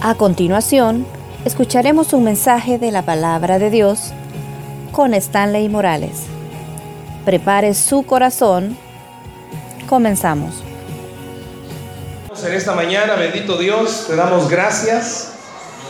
[0.00, 1.04] A continuación,
[1.44, 4.12] escucharemos un mensaje de la palabra de Dios
[4.92, 6.20] con Stanley Morales.
[7.24, 8.78] Prepare su corazón.
[9.88, 10.62] Comenzamos.
[12.46, 15.32] En esta mañana, bendito Dios, te damos gracias.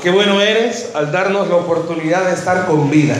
[0.03, 3.17] Qué bueno eres al darnos la oportunidad de estar con vida.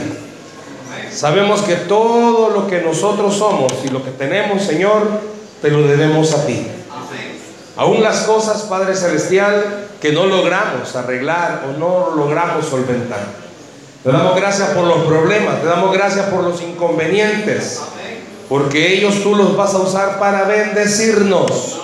[1.11, 5.07] Sabemos que todo lo que nosotros somos y lo que tenemos, Señor,
[5.61, 6.65] te lo debemos a ti.
[7.77, 13.25] Aún las cosas, Padre Celestial, que no logramos arreglar o no logramos solventar.
[14.03, 17.81] Te damos gracias por los problemas, te damos gracias por los inconvenientes,
[18.47, 21.81] porque ellos tú los vas a usar para bendecirnos.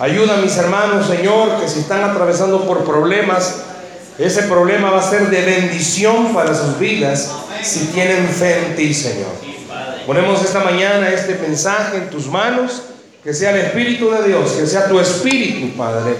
[0.00, 3.60] Ayuda a mis hermanos, Señor, que si están atravesando por problemas,
[4.18, 7.30] ese problema va a ser de bendición para sus vidas
[7.62, 9.30] si tienen fe en ti, Señor.
[10.06, 12.82] Ponemos esta mañana este mensaje en tus manos,
[13.22, 16.16] que sea el Espíritu de Dios, que sea tu Espíritu, Padre,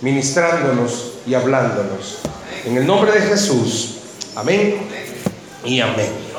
[0.00, 2.18] ministrándonos y hablándonos.
[2.64, 3.96] En el nombre de Jesús.
[4.34, 4.88] Amén
[5.64, 6.30] y amén.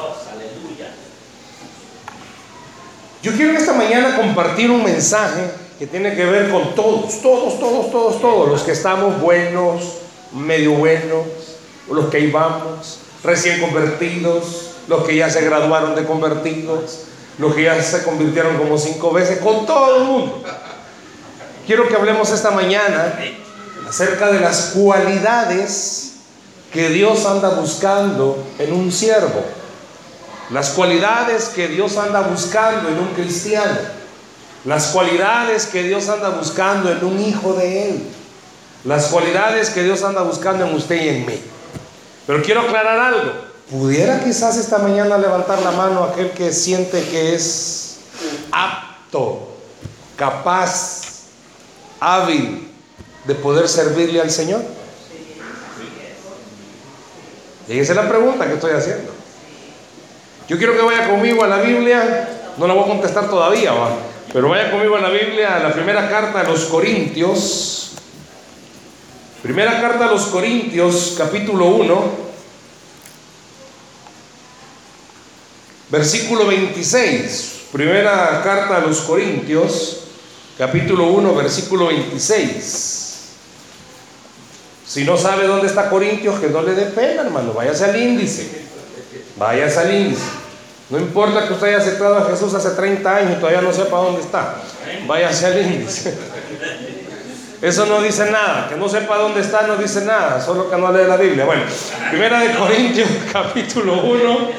[3.21, 7.91] Yo quiero esta mañana compartir un mensaje que tiene que ver con todos, todos, todos,
[7.91, 9.97] todos, todos, los que estamos buenos,
[10.31, 11.25] medio buenos,
[11.89, 17.01] los que íbamos, recién convertidos, los que ya se graduaron de convertidos,
[17.37, 20.43] los que ya se convirtieron como cinco veces, con todo el mundo.
[21.67, 23.19] Quiero que hablemos esta mañana
[23.91, 26.13] acerca de las cualidades
[26.71, 29.43] que Dios anda buscando en un siervo.
[30.49, 33.77] Las cualidades que Dios anda buscando en un cristiano.
[34.63, 38.03] Las cualidades que Dios anda buscando en un hijo de Él.
[38.85, 41.41] Las cualidades que Dios anda buscando en usted y en mí.
[42.25, 43.31] Pero quiero aclarar algo.
[43.69, 47.97] ¿Pudiera quizás esta mañana levantar la mano aquel que siente que es
[48.53, 49.49] apto,
[50.15, 51.01] capaz,
[51.99, 52.70] hábil
[53.25, 54.61] de poder servirle al Señor?
[57.67, 59.11] Y esa es la pregunta que estoy haciendo.
[60.47, 63.91] Yo quiero que vaya conmigo a la Biblia, no la voy a contestar todavía, ¿va?
[64.33, 67.91] pero vaya conmigo a la Biblia, a la primera carta a los Corintios.
[69.43, 72.03] Primera carta a los Corintios, capítulo 1,
[75.89, 77.59] versículo 26.
[77.71, 80.01] Primera carta a los Corintios,
[80.57, 83.00] capítulo 1, versículo 26.
[84.91, 87.53] Si no sabe dónde está Corintios, que no le dé pena, hermano.
[87.53, 88.65] Váyase al índice.
[89.37, 90.25] Váyase al índice.
[90.89, 93.95] No importa que usted haya aceptado a Jesús hace 30 años y todavía no sepa
[93.95, 94.55] dónde está.
[95.07, 96.13] Váyase al índice.
[97.61, 98.67] Eso no dice nada.
[98.67, 100.41] Que no sepa dónde está no dice nada.
[100.41, 101.45] Solo que no lee la Biblia.
[101.45, 101.63] Bueno,
[102.09, 104.49] primera de Corintios, capítulo 1,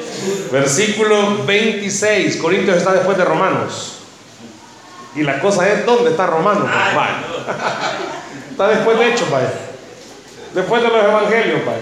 [0.51, 2.37] versículo 26.
[2.37, 3.99] Corintios está después de Romanos.
[5.15, 6.67] Y la cosa es, ¿dónde está Romanos?
[6.95, 7.23] Vaya.
[8.49, 9.51] Está después de Hechos, vaya.
[10.53, 11.81] Después de los evangelios, Padre.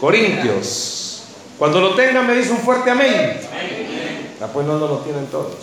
[0.00, 1.24] Corintios.
[1.58, 3.40] Cuando lo tengan me dice un fuerte amén.
[4.40, 5.54] Ah, pues no, no lo tienen todos.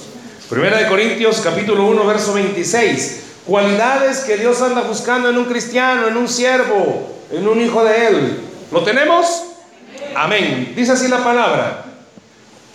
[0.50, 3.24] Primera de Corintios, capítulo 1, verso 26.
[3.46, 8.08] Cualidades que Dios anda buscando en un cristiano, en un siervo, en un hijo de
[8.08, 8.40] Él.
[8.72, 9.44] ¿Lo tenemos?
[10.16, 10.74] Amén.
[10.76, 11.86] Dice así la palabra.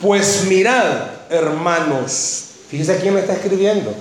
[0.00, 0.84] Pues mirad,
[1.30, 2.44] hermanos.
[2.70, 3.94] Fíjese quién me está escribiendo.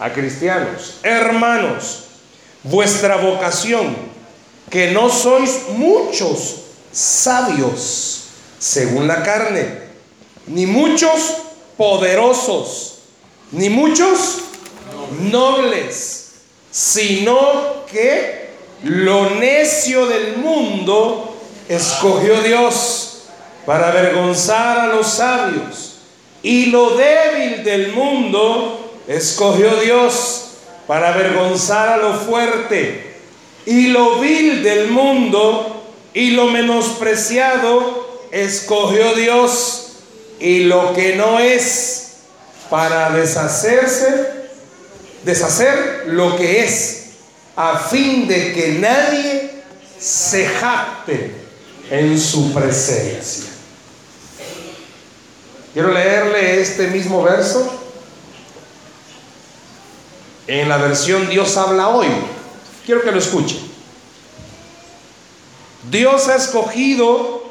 [0.00, 0.98] A cristianos.
[1.02, 2.04] Hermanos,
[2.64, 4.09] vuestra vocación
[4.70, 6.54] que no sois muchos
[6.92, 8.22] sabios
[8.58, 9.80] según la carne,
[10.46, 11.34] ni muchos
[11.76, 12.98] poderosos,
[13.50, 14.42] ni muchos
[15.22, 16.32] nobles,
[16.70, 18.50] sino que
[18.84, 21.36] lo necio del mundo
[21.68, 23.22] escogió Dios
[23.66, 25.96] para avergonzar a los sabios,
[26.42, 30.44] y lo débil del mundo escogió Dios
[30.86, 33.09] para avergonzar a lo fuerte
[33.70, 39.92] y lo vil del mundo y lo menospreciado escogió Dios
[40.40, 42.14] y lo que no es
[42.68, 44.26] para deshacerse,
[45.22, 47.10] deshacer lo que es,
[47.54, 49.62] a fin de que nadie
[50.00, 51.32] se jacte
[51.92, 53.50] en su presencia.
[55.72, 57.72] Quiero leerle este mismo verso
[60.48, 62.08] en la versión Dios habla hoy.
[62.84, 63.69] Quiero que lo escuche.
[65.88, 67.42] Dios ha escogido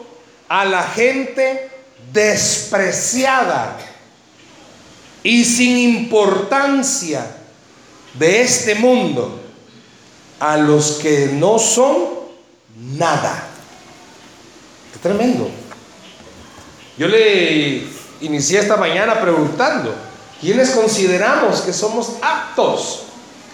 [0.48, 1.70] a la gente
[2.12, 3.78] despreciada
[5.24, 7.26] y sin importancia
[8.14, 9.40] de este mundo,
[10.40, 11.98] a los que no son
[12.98, 13.48] nada.
[14.94, 15.50] Qué tremendo.
[16.98, 17.84] Yo le
[18.22, 19.94] inicié esta mañana preguntando,
[20.42, 23.04] ¿quiénes consideramos que somos aptos?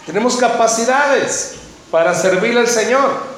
[0.06, 1.56] Tenemos capacidades
[1.92, 3.35] para servirle al Señor.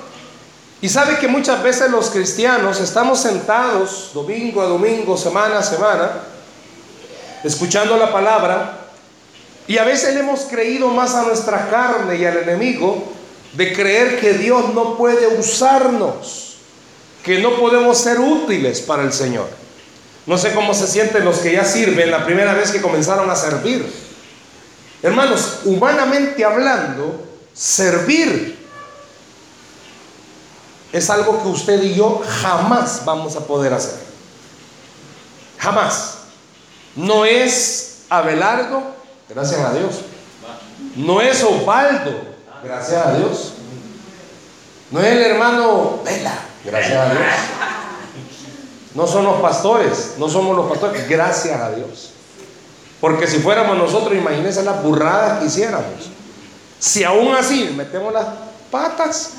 [0.82, 6.12] Y sabe que muchas veces los cristianos estamos sentados domingo a domingo, semana a semana,
[7.44, 8.80] escuchando la palabra,
[9.68, 13.04] y a veces le hemos creído más a nuestra carne y al enemigo
[13.54, 16.58] de creer que Dios no puede usarnos,
[17.24, 19.50] que no podemos ser útiles para el Señor.
[20.28, 23.36] No sé cómo se sienten los que ya sirven la primera vez que comenzaron a
[23.36, 23.92] servir.
[25.02, 28.57] Hermanos, humanamente hablando, servir
[30.92, 34.00] es algo que usted y yo jamás vamos a poder hacer.
[35.58, 36.14] Jamás.
[36.96, 38.82] No es Abelardo,
[39.30, 40.02] gracias a Dios.
[40.96, 42.12] No es Osvaldo,
[42.64, 43.54] gracias a Dios.
[44.90, 47.24] No es el hermano Vela, gracias a Dios.
[48.96, 52.12] No son los pastores, no somos los pastores, gracias a Dios.
[53.00, 56.10] Porque si fuéramos nosotros, imagínense las burradas que hiciéramos.
[56.80, 58.26] Si aún así metemos las
[58.72, 59.34] patas,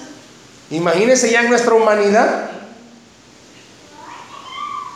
[0.70, 2.50] imagínense ya en nuestra humanidad.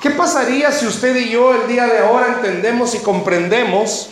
[0.03, 4.09] ¿Qué pasaría si usted y yo el día de ahora entendemos y comprendemos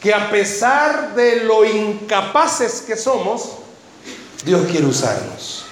[0.00, 3.50] que a pesar de lo incapaces que somos,
[4.44, 5.66] Dios quiere usarnos?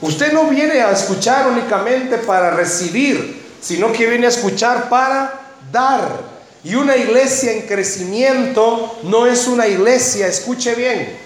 [0.00, 5.40] Usted no viene a escuchar únicamente para recibir, sino que viene a escuchar para
[5.72, 6.38] dar.
[6.64, 11.16] Y una iglesia en crecimiento no es una iglesia, escuche bien,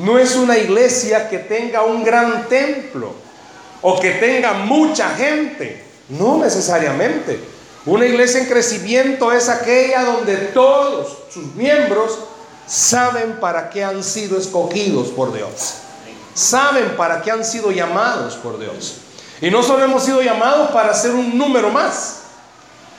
[0.00, 3.12] no es una iglesia que tenga un gran templo
[3.82, 7.40] o que tenga mucha gente, no necesariamente.
[7.86, 12.18] Una iglesia en crecimiento es aquella donde todos sus miembros
[12.66, 15.74] saben para qué han sido escogidos por Dios
[16.34, 18.96] saben para qué han sido llamados por Dios.
[19.40, 22.18] Y no solo hemos sido llamados para ser un número más.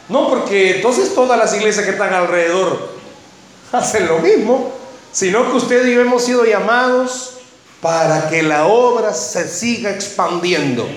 [0.09, 2.89] No, porque entonces todas las iglesias que están alrededor
[3.71, 4.71] hacen lo mismo,
[5.11, 7.37] sino que usted y yo hemos sido llamados
[7.81, 10.87] para que la obra se siga expandiendo,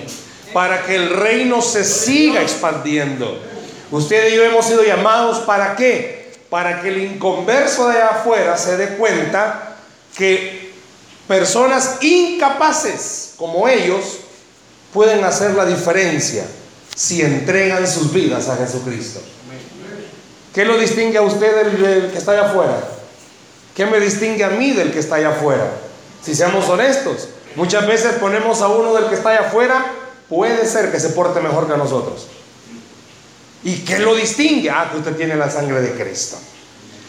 [0.53, 3.39] para que el reino se siga expandiendo.
[3.91, 6.33] Usted y yo hemos sido llamados para qué?
[6.49, 9.77] Para que el inconverso de afuera se dé cuenta
[10.15, 10.65] que
[11.27, 14.17] Personas incapaces como ellos
[14.93, 16.45] pueden hacer la diferencia
[16.95, 19.21] si entregan sus vidas a Jesucristo.
[20.53, 22.79] ¿Qué lo distingue a usted del, que está allá afuera?
[23.75, 25.69] ¿Qué me distingue a mí del que está allá afuera?
[26.23, 29.85] Si seamos honestos, muchas veces ponemos a uno del que está allá afuera,
[30.29, 32.27] puede ser que se porte mejor que nosotros.
[33.63, 34.69] ¿Y qué lo distingue?
[34.69, 36.37] Ah, que usted tiene la sangre de Cristo.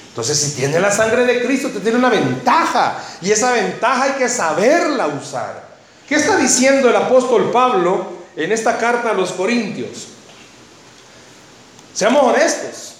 [0.09, 2.99] Entonces, si tiene la sangre de Cristo, usted tiene una ventaja.
[3.21, 5.67] Y esa ventaja hay que saberla usar.
[6.09, 10.09] ¿Qué está diciendo el apóstol Pablo en esta carta a los Corintios?
[11.93, 12.96] Seamos honestos.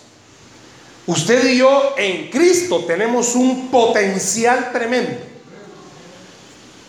[1.07, 5.19] Usted y yo en Cristo tenemos un potencial tremendo.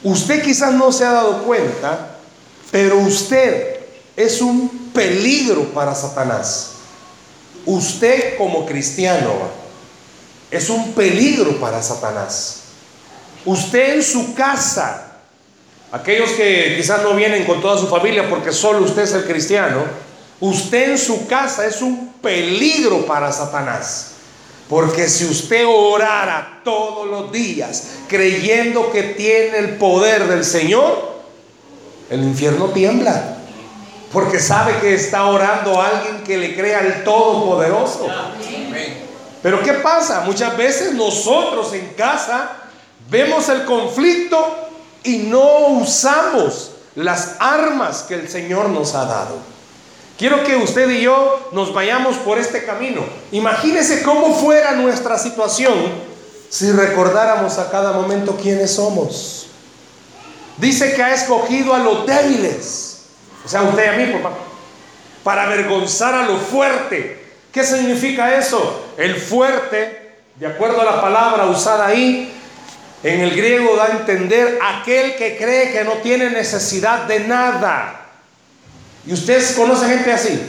[0.03, 2.17] Usted quizás no se ha dado cuenta,
[2.71, 3.79] pero usted
[4.15, 6.71] es un peligro para Satanás.
[7.65, 9.33] Usted como cristiano
[10.49, 12.61] es un peligro para Satanás.
[13.45, 15.17] Usted en su casa,
[15.91, 19.83] aquellos que quizás no vienen con toda su familia porque solo usted es el cristiano,
[20.39, 24.11] usted en su casa es un peligro para Satanás.
[24.69, 31.21] Porque si usted orara todos los días creyendo que tiene el poder del Señor,
[32.09, 33.37] el infierno tiembla.
[34.11, 38.07] Porque sabe que está orando alguien que le crea el Todopoderoso.
[39.41, 40.21] Pero ¿qué pasa?
[40.21, 42.51] Muchas veces nosotros en casa
[43.09, 44.69] vemos el conflicto
[45.03, 49.56] y no usamos las armas que el Señor nos ha dado.
[50.17, 53.03] Quiero que usted y yo nos vayamos por este camino.
[53.31, 55.75] Imagínese cómo fuera nuestra situación
[56.49, 59.47] si recordáramos a cada momento quiénes somos.
[60.57, 63.01] Dice que ha escogido a los débiles,
[63.45, 64.35] o sea, usted y a mí, papá,
[65.23, 68.93] para avergonzar a lo fuerte ¿Qué significa eso?
[68.97, 72.31] El fuerte, de acuerdo a la palabra usada ahí,
[73.01, 78.06] en el griego da a entender aquel que cree que no tiene necesidad de nada.
[79.07, 80.39] ¿Y ustedes conocen gente así?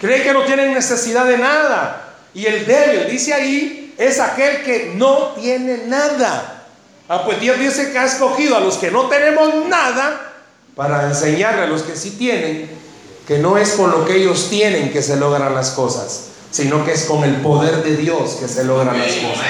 [0.00, 2.14] Cree que no tienen necesidad de nada.
[2.32, 6.66] Y el débil, dice ahí, es aquel que no tiene nada.
[7.08, 10.32] Ah, pues Dios dice que ha escogido a los que no tenemos nada
[10.74, 12.84] para enseñarle a los que sí tienen
[13.26, 16.92] que no es con lo que ellos tienen que se logran las cosas, sino que
[16.92, 19.46] es con el poder de Dios que se logran las cosas.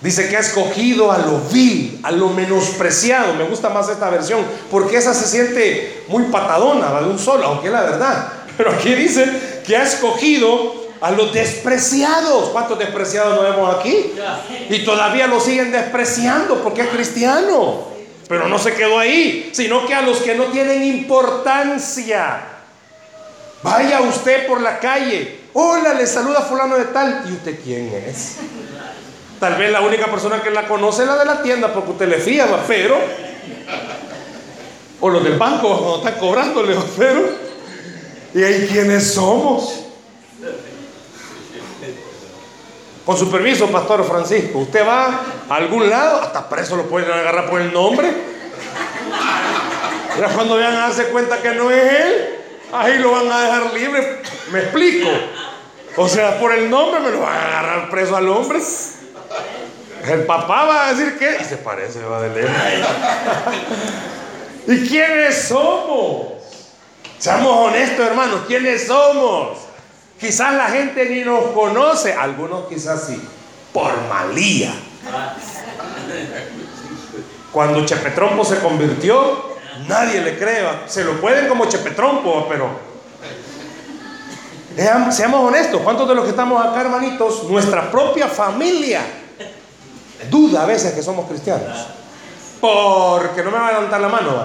[0.00, 3.34] Dice que ha escogido a lo vil, a lo menospreciado.
[3.34, 4.40] Me gusta más esta versión,
[4.70, 8.32] porque esa se siente muy patadona, de un solo, aunque es la verdad.
[8.56, 12.48] Pero aquí dice que ha escogido a los despreciados.
[12.50, 14.12] ¿Cuántos despreciados nos vemos aquí?
[14.70, 17.88] Y todavía lo siguen despreciando porque es cristiano.
[18.26, 22.40] Pero no se quedó ahí, sino que a los que no tienen importancia.
[23.62, 25.40] Vaya usted por la calle.
[25.52, 27.24] Hola, le saluda fulano de tal.
[27.28, 28.36] ¿Y usted quién es?
[29.40, 32.08] Tal vez la única persona que la conoce es la de la tienda porque usted
[32.08, 32.98] le fía, pero...
[35.00, 37.50] O los del banco cuando están cobrándole, pero...
[38.34, 39.86] ¿Y ahí quiénes somos?
[43.06, 47.48] Con su permiso, Pastor Francisco, usted va a algún lado, hasta preso lo pueden agarrar
[47.48, 48.12] por el nombre.
[50.18, 52.38] Ya cuando vean a darse cuenta que no es él,
[52.72, 54.22] ahí lo van a dejar libre.
[54.52, 55.08] ¿Me explico?
[55.96, 58.60] O sea, por el nombre me lo van a agarrar preso al hombre.
[60.06, 61.44] El papá va a decir que.
[61.44, 62.56] Se parece, va de lejos.
[64.66, 66.32] ¿Y quiénes somos?
[67.18, 68.40] Seamos honestos, hermanos.
[68.46, 69.58] ¿Quiénes somos?
[70.18, 72.14] Quizás la gente ni nos conoce.
[72.14, 73.20] Algunos quizás sí.
[73.72, 74.72] Por malía.
[77.52, 79.56] Cuando Chepetrompo se convirtió,
[79.88, 80.66] nadie le cree.
[80.86, 82.90] Se lo pueden como Chepetrompo, pero.
[85.10, 85.82] Seamos honestos.
[85.82, 89.19] ¿Cuántos de los que estamos acá, hermanitos, nuestra propia familia
[90.28, 91.86] duda a veces que somos cristianos.
[92.60, 94.44] Porque no me va a levantar la mano,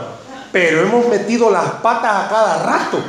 [0.52, 3.00] pero hemos metido las patas a cada rato.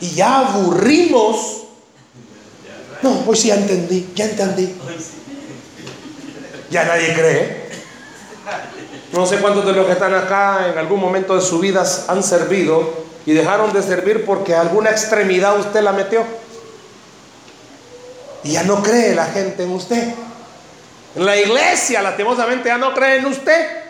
[0.00, 1.62] Y ya aburrimos.
[3.02, 4.74] No, pues sí, ya entendí, ya entendí.
[6.70, 7.64] Ya nadie cree.
[9.12, 12.22] No sé cuántos de los que están acá en algún momento de su vida han
[12.22, 16.24] servido y dejaron de servir porque alguna extremidad usted la metió.
[18.42, 20.14] Y ya no cree la gente en usted.
[21.16, 23.84] La iglesia, lastimosamente, ya no cree en usted.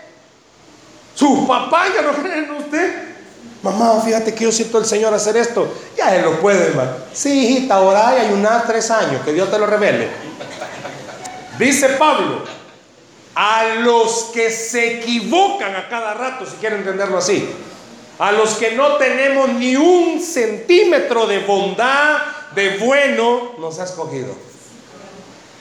[1.15, 3.15] Sus papás ya no creen en usted.
[3.63, 5.73] Mamá, fíjate que yo siento el Señor hacer esto.
[5.97, 6.91] Ya Él lo puede, hermano.
[7.13, 10.09] Sí, hijita, orá y ayunar tres años, que Dios te lo revele.
[11.59, 12.43] Dice Pablo,
[13.35, 17.49] a los que se equivocan a cada rato, si quieren entenderlo así,
[18.19, 22.19] a los que no tenemos ni un centímetro de bondad,
[22.55, 24.35] de bueno, nos ha escogido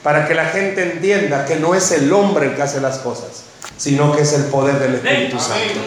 [0.04, 3.46] para que la gente entienda que no es el hombre el que hace las cosas,
[3.78, 5.80] sino que es el poder del Espíritu Santo.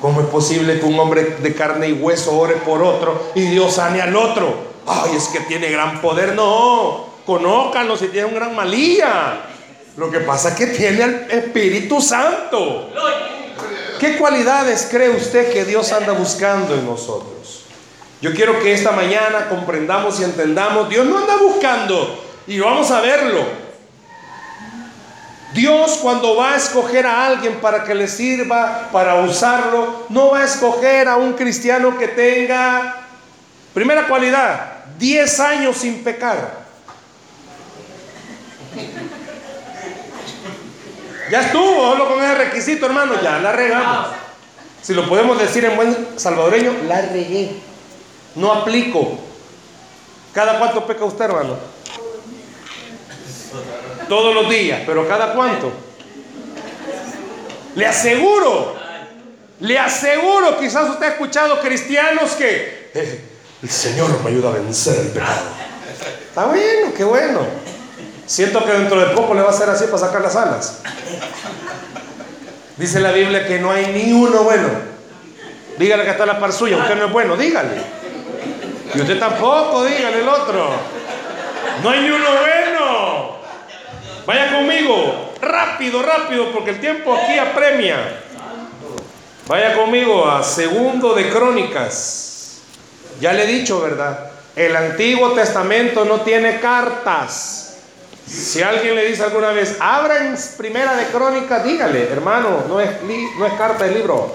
[0.00, 3.74] ¿Cómo es posible que un hombre de carne y hueso ore por otro y Dios
[3.74, 4.70] sane al otro?
[4.86, 6.34] Ay, es que tiene gran poder.
[6.34, 9.42] No, conócanlo si tiene un gran malía.
[9.96, 12.90] Lo que pasa es que tiene al Espíritu Santo.
[13.98, 17.64] ¿Qué cualidades cree usted que Dios anda buscando en nosotros?
[18.22, 23.00] Yo quiero que esta mañana comprendamos y entendamos, Dios no anda buscando y vamos a
[23.00, 23.44] verlo.
[25.54, 30.40] Dios cuando va a escoger a alguien para que le sirva, para usarlo, no va
[30.40, 33.06] a escoger a un cristiano que tenga,
[33.72, 36.64] primera cualidad, 10 años sin pecar.
[41.30, 44.08] Ya estuvo, solo con ese requisito, hermano, ya la regamos.
[44.82, 47.52] Si lo podemos decir en buen salvadoreño, la regué.
[48.34, 49.20] No aplico.
[50.34, 51.79] ¿Cada cuánto peca usted, hermano?
[54.10, 55.72] Todos los días, pero cada cuánto.
[57.76, 58.74] Le aseguro,
[59.60, 63.24] le aseguro, quizás usted ha escuchado cristianos que eh,
[63.62, 65.42] el Señor me ayuda a vencer el pecado.
[66.28, 67.46] Está bueno, qué bueno.
[68.26, 70.80] Siento que dentro de poco le va a hacer así para sacar las alas.
[72.78, 74.70] Dice la Biblia que no hay ni uno bueno.
[75.78, 77.80] Dígale que está la par suya, usted no es bueno, dígale.
[78.92, 80.68] Y usted tampoco, dígale el otro.
[81.84, 83.39] No hay ni uno bueno.
[84.26, 87.96] Vaya conmigo, rápido, rápido, porque el tiempo aquí apremia.
[89.46, 92.60] Vaya conmigo a segundo de Crónicas.
[93.20, 94.30] Ya le he dicho, ¿verdad?
[94.54, 97.78] El Antiguo Testamento no tiene cartas.
[98.26, 102.90] Si alguien le dice alguna vez, abra en primera de Crónicas, dígale, hermano, no es,
[103.38, 104.32] no es carta, es libro.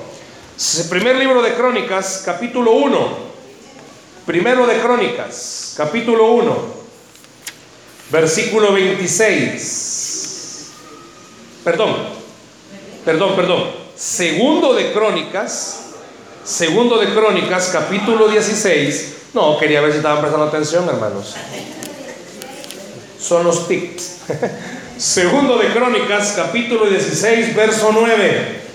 [0.89, 3.25] primer libro de Crónicas, capítulo 1.
[4.25, 6.84] Primero de Crónicas, capítulo 1.
[8.11, 10.65] Versículo 26.
[11.63, 11.95] Perdón,
[13.03, 13.71] perdón, perdón.
[13.95, 15.85] Segundo de Crónicas,
[16.43, 19.13] segundo de Crónicas, capítulo 16.
[19.33, 21.35] No, quería ver si estaban prestando atención, hermanos.
[23.19, 24.17] Son los tips.
[24.97, 28.65] Segundo de Crónicas, capítulo 16, verso 9.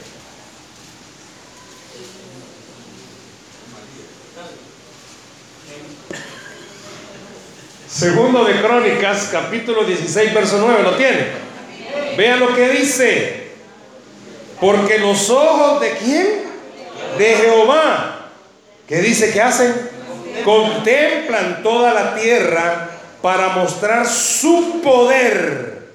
[7.91, 11.27] Segundo de Crónicas, capítulo 16, verso 9, ¿lo tiene?
[12.17, 13.51] Vean lo que dice.
[14.61, 16.43] Porque los ojos de quién?
[17.19, 18.29] De Jehová.
[18.87, 19.75] ¿Qué dice que hacen?
[20.45, 25.89] Contemplan toda la tierra para mostrar su poder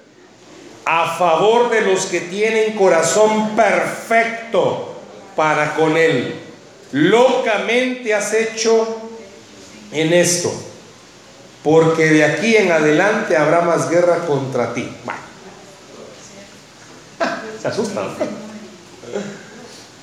[0.83, 4.95] a favor de los que tienen corazón perfecto
[5.35, 6.35] para con Él.
[6.91, 9.01] Locamente has hecho
[9.91, 10.53] en esto,
[11.65, 14.87] porque de aquí en adelante habrá más guerra contra ti.
[17.59, 18.03] Se asusta.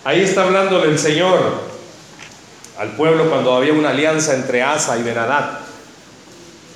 [0.03, 1.39] Ahí está hablándole el Señor
[2.77, 5.61] al pueblo cuando había una alianza entre Asa y Benadad.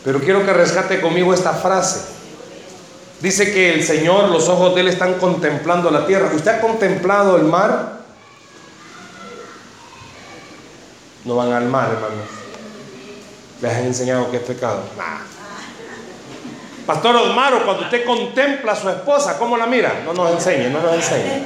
[0.05, 2.03] Pero quiero que rescate conmigo esta frase.
[3.21, 6.31] Dice que el Señor, los ojos de Él están contemplando la tierra.
[6.33, 8.03] ¿Usted ha contemplado el mar?
[11.25, 12.46] No van al mar, hermanos.
[13.61, 14.83] Les han enseñado que es pecado.
[16.87, 20.03] Pastor Osmaro, cuando usted contempla a su esposa, ¿cómo la mira?
[20.05, 21.43] No nos enseñe, no nos enseñe.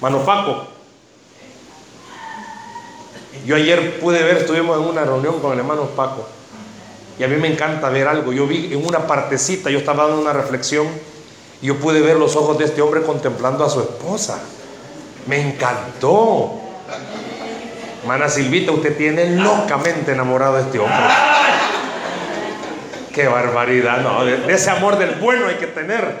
[0.00, 0.66] Mano Paco.
[3.46, 6.26] Yo ayer pude ver, estuvimos en una reunión con el hermano Paco.
[7.18, 8.32] Y a mí me encanta ver algo.
[8.32, 10.86] Yo vi en una partecita, yo estaba dando una reflexión
[11.62, 14.38] y yo pude ver los ojos de este hombre contemplando a su esposa.
[15.26, 16.67] Me encantó.
[18.06, 20.96] Mana Silvita, usted tiene locamente enamorado de este hombre.
[23.12, 26.18] Qué barbaridad, no, de, ese amor del bueno hay que tener.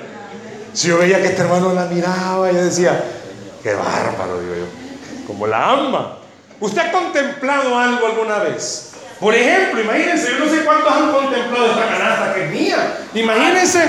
[0.72, 3.04] Si yo veía que este hermano la miraba, yo decía,
[3.62, 6.18] qué bárbaro, digo yo, como la ama.
[6.60, 8.92] ¿Usted ha contemplado algo alguna vez?
[9.20, 12.98] Por ejemplo, imagínense, yo no sé cuántos han contemplado esta canasta que es mía.
[13.14, 13.84] Imagínense,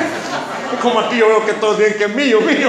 [0.81, 2.67] como aquí yo veo que todos dicen que es mío, mío.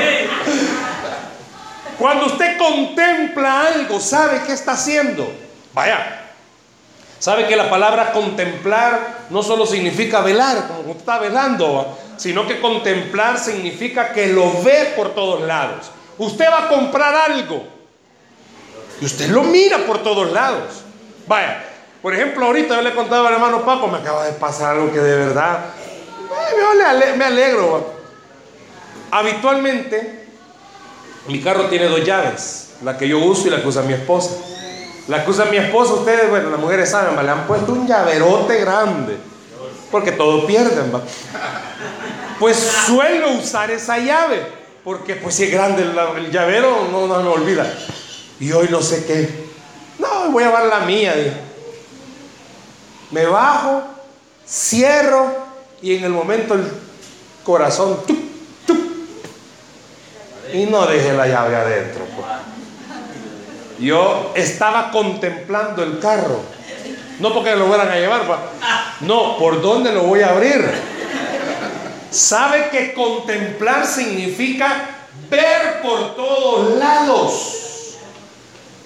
[2.00, 5.30] Cuando usted contempla algo, ¿sabe qué está haciendo?
[5.74, 6.22] Vaya,
[7.18, 12.58] sabe que la palabra contemplar no solo significa velar, como usted está velando, sino que
[12.58, 15.90] contemplar significa que lo ve por todos lados.
[16.16, 17.68] Usted va a comprar algo
[18.98, 20.82] y usted lo mira por todos lados.
[21.26, 21.62] Vaya,
[22.00, 25.00] por ejemplo, ahorita yo le contaba al hermano Paco, me acaba de pasar algo que
[25.00, 25.66] de verdad
[27.18, 27.92] me alegro.
[29.10, 30.19] Habitualmente
[31.26, 34.30] mi carro tiene dos llaves, la que yo uso y la que usa mi esposa.
[35.08, 38.60] La que usa mi esposa, ustedes, bueno, las mujeres saben, le han puesto un llaverote
[38.60, 39.16] grande,
[39.90, 41.02] porque todo pierden, ¿va?
[42.38, 44.40] Pues suelo usar esa llave,
[44.84, 47.70] porque pues si es grande el, llavero, no, no me olvida.
[48.38, 49.50] Y hoy no sé qué.
[49.98, 51.14] No, voy a llevar la mía.
[53.10, 53.82] Me bajo,
[54.48, 55.26] cierro
[55.82, 56.64] y en el momento el
[57.44, 57.98] corazón
[60.52, 62.04] y no dejé la llave adentro.
[62.16, 62.26] Pues.
[63.78, 66.40] Yo estaba contemplando el carro.
[67.18, 68.38] No porque lo fueran a llevar, pues.
[69.00, 70.64] no, ¿por dónde lo voy a abrir?
[72.10, 74.90] ¿Sabe que contemplar significa
[75.30, 77.96] ver por todos lados?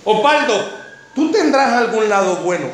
[0.04, 0.68] Opaldo,
[1.14, 2.66] tú tendrás algún lado bueno,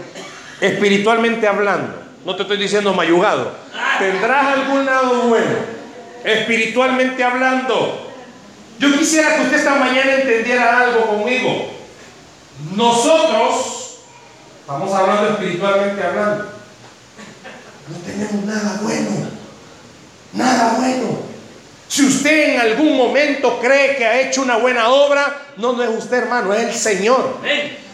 [0.61, 2.01] espiritualmente hablando.
[2.25, 3.53] No te estoy diciendo mayugado.
[3.99, 5.57] Tendrás algún lado bueno,
[6.25, 8.10] espiritualmente hablando.
[8.81, 11.71] Yo quisiera que usted esta mañana entendiera algo conmigo.
[12.75, 13.99] Nosotros,
[14.59, 16.45] estamos hablando espiritualmente hablando,
[17.89, 19.11] no tenemos nada bueno.
[20.33, 21.19] Nada bueno.
[21.89, 25.91] Si usted en algún momento cree que ha hecho una buena obra, no, no es
[25.91, 27.37] usted hermano, es el Señor.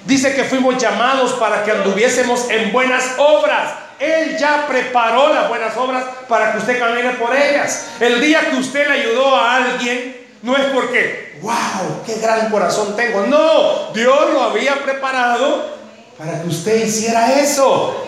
[0.04, 3.72] Dice que fuimos llamados para que anduviésemos en buenas obras.
[3.98, 7.88] Él ya preparó las buenas obras para que usted camine por ellas.
[7.98, 12.94] El día que usted le ayudó a alguien, no es porque, wow, qué gran corazón
[12.96, 13.26] tengo.
[13.26, 15.76] No, Dios lo había preparado
[16.18, 18.06] para que usted hiciera eso.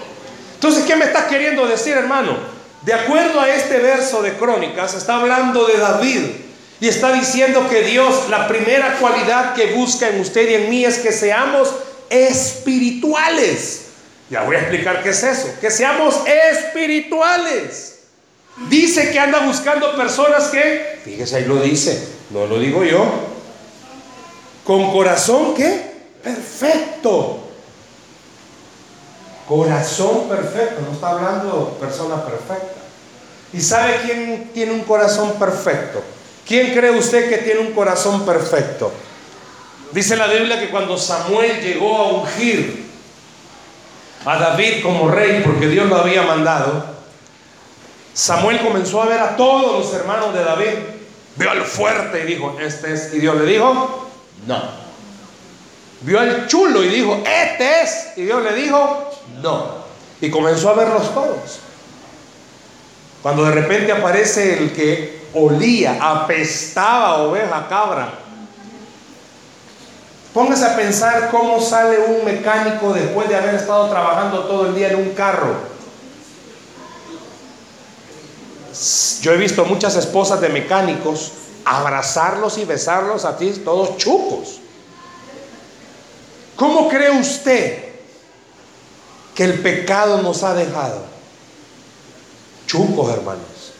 [0.54, 2.36] Entonces, ¿qué me está queriendo decir, hermano?
[2.82, 6.22] De acuerdo a este verso de Crónicas, está hablando de David
[6.80, 10.84] y está diciendo que Dios, la primera cualidad que busca en usted y en mí
[10.84, 11.74] es que seamos
[12.08, 13.86] espirituales.
[14.30, 18.00] Ya voy a explicar qué es eso, que seamos espirituales.
[18.68, 23.04] Dice que anda buscando personas que, fíjese ahí lo dice, no lo digo yo,
[24.64, 25.88] con corazón que
[26.22, 27.44] perfecto.
[29.48, 32.80] Corazón perfecto, no está hablando persona perfecta.
[33.52, 36.02] ¿Y sabe quién tiene un corazón perfecto?
[36.46, 38.92] ¿Quién cree usted que tiene un corazón perfecto?
[39.92, 42.88] Dice la Biblia que cuando Samuel llegó a ungir
[44.26, 46.84] a David como rey, porque Dios lo había mandado,
[48.12, 50.74] Samuel comenzó a ver a todos los hermanos de David.
[51.36, 53.14] Vio al fuerte y dijo, este es.
[53.14, 54.08] Y Dios le dijo,
[54.46, 54.62] no.
[56.00, 58.08] Vio al chulo y dijo, este es.
[58.16, 59.10] Y Dios le dijo,
[59.42, 59.78] no.
[60.20, 61.60] Y comenzó a verlos todos.
[63.22, 68.12] Cuando de repente aparece el que olía, apestaba oveja, cabra.
[70.32, 74.90] Póngase a pensar cómo sale un mecánico después de haber estado trabajando todo el día
[74.90, 75.77] en un carro
[79.22, 81.32] Yo he visto muchas esposas de mecánicos
[81.64, 84.60] abrazarlos y besarlos a ti, todos chucos.
[86.56, 87.84] ¿Cómo cree usted
[89.34, 91.04] que el pecado nos ha dejado?
[92.66, 93.72] Chucos, hermanos.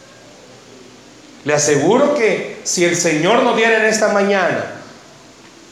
[1.45, 4.75] Le aseguro que si el Señor nos diera en esta mañana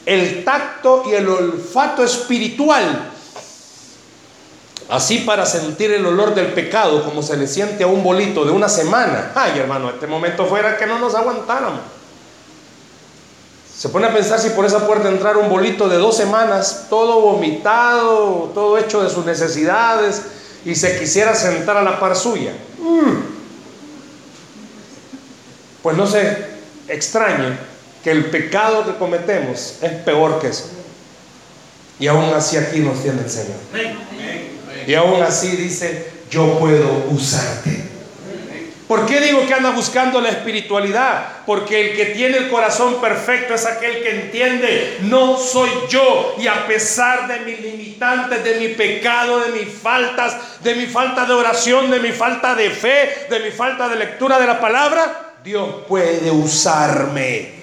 [0.06, 3.07] el tacto y el olfato espiritual,
[4.88, 8.52] así para sentir el olor del pecado como se le siente a un bolito de
[8.52, 11.80] una semana, ay hermano, este momento fuera que no nos aguantáramos.
[13.78, 17.20] Se pone a pensar si por esa puerta entrara un bolito de dos semanas, todo
[17.20, 20.22] vomitado, todo hecho de sus necesidades,
[20.64, 22.52] y se quisiera sentar a la par suya.
[22.78, 23.12] Mm.
[25.80, 26.44] Pues no se
[26.88, 27.56] extrañe
[28.02, 30.64] que el pecado que cometemos es peor que eso.
[32.00, 33.58] Y aún así aquí nos tiene el Señor.
[34.86, 37.88] Y aún así dice, yo puedo usarte.
[38.88, 41.44] ¿Por qué digo que anda buscando la espiritualidad?
[41.44, 46.34] Porque el que tiene el corazón perfecto es aquel que entiende, no soy yo.
[46.38, 51.26] Y a pesar de mis limitantes, de mi pecado, de mis faltas, de mi falta
[51.26, 55.34] de oración, de mi falta de fe, de mi falta de lectura de la palabra,
[55.44, 57.57] Dios puede usarme.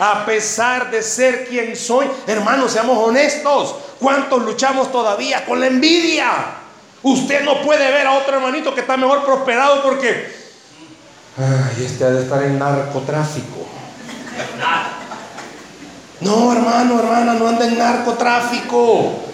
[0.00, 3.74] A pesar de ser quien soy, hermanos, seamos honestos.
[3.98, 6.30] ¿Cuántos luchamos todavía con la envidia?
[7.02, 10.44] Usted no puede ver a otro hermanito que está mejor prosperado porque
[11.36, 13.66] Ay, este ha de estar en narcotráfico.
[16.20, 19.24] No, hermano, hermana, no anda en narcotráfico.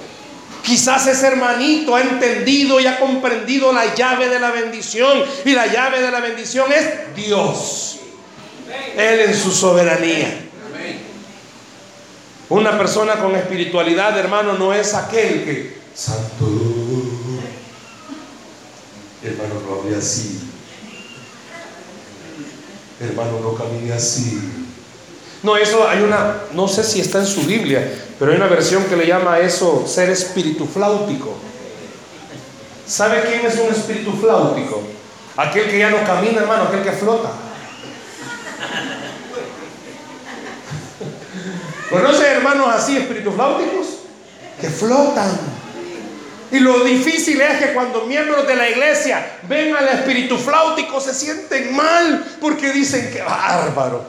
[0.62, 5.22] Quizás ese hermanito ha entendido y ha comprendido la llave de la bendición.
[5.44, 8.00] Y la llave de la bendición es Dios.
[8.96, 10.46] Él en su soberanía.
[12.48, 16.46] Una persona con espiritualidad, hermano, no es aquel que, santo,
[19.22, 20.50] hermano, no había así
[23.00, 24.38] hermano, no camine así.
[25.42, 28.84] No, eso hay una, no sé si está en su Biblia, pero hay una versión
[28.84, 31.34] que le llama a eso ser espíritu flautico.
[32.86, 34.82] ¿Sabe quién es un espíritu flautico?
[35.36, 37.30] Aquel que ya no camina, hermano, aquel que flota.
[41.90, 43.86] ¿Conoce hermanos así, espíritus flauticos?
[44.60, 45.28] Que flotan.
[46.52, 51.14] Y lo difícil es que cuando miembros de la iglesia ven al espíritu flautico se
[51.14, 54.04] sienten mal porque dicen que bárbaro.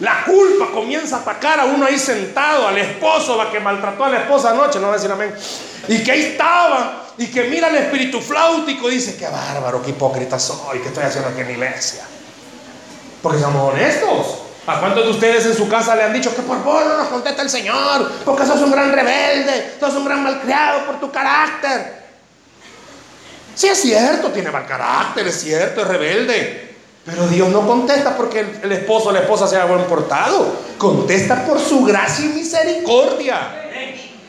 [0.00, 4.10] La culpa comienza a atacar a uno ahí sentado, al esposo, la que maltrató a
[4.10, 5.34] la esposa anoche, no va a decir amén.
[5.88, 10.38] Y que ahí estaba, y que mira al espíritu flautico dice, qué bárbaro, qué hipócrita
[10.38, 12.04] soy, qué estoy haciendo aquí en la iglesia.
[13.20, 14.37] Porque somos honestos.
[14.68, 17.08] ¿A cuántos de ustedes en su casa le han dicho que por favor no nos
[17.08, 18.12] contesta el Señor?
[18.22, 22.04] Porque sos un gran rebelde, sos un gran malcriado por tu carácter.
[23.54, 26.76] Sí es cierto, tiene mal carácter, es cierto, es rebelde.
[27.02, 30.54] Pero Dios no contesta porque el, esposo o la esposa sea buen portado.
[30.76, 33.70] Contesta por su gracia y misericordia.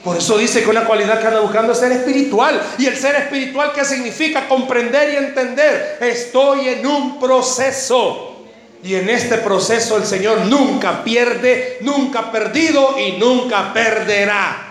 [0.02, 2.62] Por eso dice que una cualidad que anda buscando es ser espiritual.
[2.78, 4.48] ¿Y el ser espiritual qué significa?
[4.48, 5.98] Comprender y entender.
[6.00, 8.39] Estoy en un proceso.
[8.84, 14.70] Y en este proceso el Señor nunca pierde, nunca ha perdido y nunca perderá.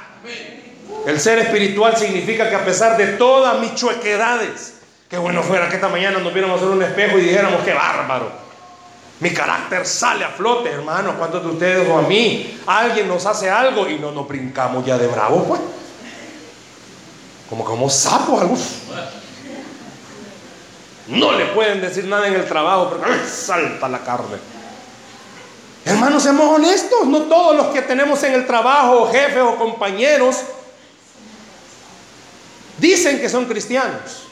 [1.06, 4.74] El ser espiritual significa que a pesar de todas mis chuequedades,
[5.08, 8.48] que bueno fuera que esta mañana nos viéramos en un espejo y dijéramos que bárbaro.
[9.20, 11.16] Mi carácter sale a flote, hermanos.
[11.18, 14.96] ¿Cuántos de ustedes o a mí alguien nos hace algo y no nos brincamos ya
[14.96, 15.60] de bravo, pues?
[17.50, 18.56] Como como sapos, algo.
[21.08, 24.36] No le pueden decir nada en el trabajo porque salta la carne.
[25.84, 27.06] Hermanos, seamos honestos.
[27.06, 30.36] No todos los que tenemos en el trabajo, jefes o compañeros,
[32.78, 34.26] dicen que son cristianos.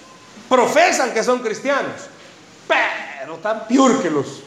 [0.51, 1.95] Profesan que son cristianos.
[2.69, 4.43] Pero tan peor que los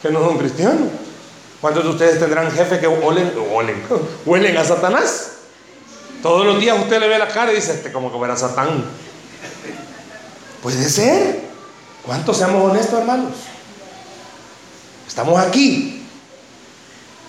[0.00, 0.88] que no son cristianos.
[1.60, 3.32] ¿Cuántos de ustedes tendrán jefes que huelen,
[4.24, 5.32] huelen a Satanás?
[6.22, 8.84] Todos los días usted le ve la cara y dice, este como que era Satán.
[10.62, 11.53] Puede ser.
[12.06, 13.32] ¿Cuántos seamos honestos, hermanos?
[15.06, 16.02] Estamos aquí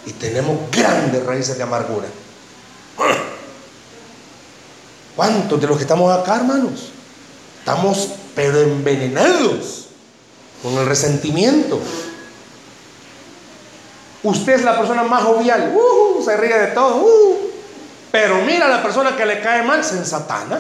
[0.06, 2.08] y tenemos grandes raíces de amargura.
[5.16, 6.92] ¿Cuántos de los que estamos acá, hermanos?
[7.60, 9.88] Estamos pero envenenados
[10.62, 11.80] con el resentimiento.
[14.24, 17.52] Usted es la persona más jovial, uh, se ríe de todo, uh.
[18.12, 20.60] pero mira a la persona que le cae mal, se ensatana.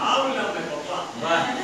[0.00, 0.60] Háblame,
[1.22, 1.63] papá.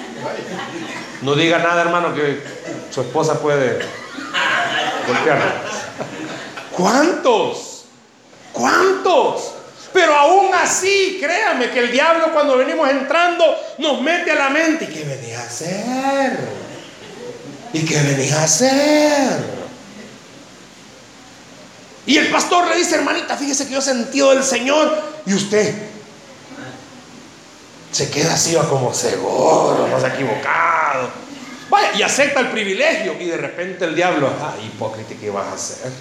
[1.22, 2.42] No diga nada, hermano, que
[2.90, 3.78] su esposa puede
[5.06, 5.54] golpearla.
[6.76, 7.84] ¿Cuántos?
[8.52, 9.52] ¿Cuántos?
[9.92, 13.44] Pero aún así, créame que el diablo cuando venimos entrando
[13.78, 14.84] nos mete a la mente.
[14.84, 16.38] ¿Y qué venía a hacer?
[17.72, 19.60] ¿Y qué venís a hacer?
[22.06, 25.00] Y el pastor le dice, hermanita, fíjese que yo he sentido del Señor.
[25.26, 25.74] Y usted
[27.92, 31.08] se queda así, va como seguro, no se ha equivocado.
[31.68, 33.14] Vaya, y acepta el privilegio.
[33.20, 35.92] Y de repente el diablo, ah, hipócrita, ¿qué vas a hacer?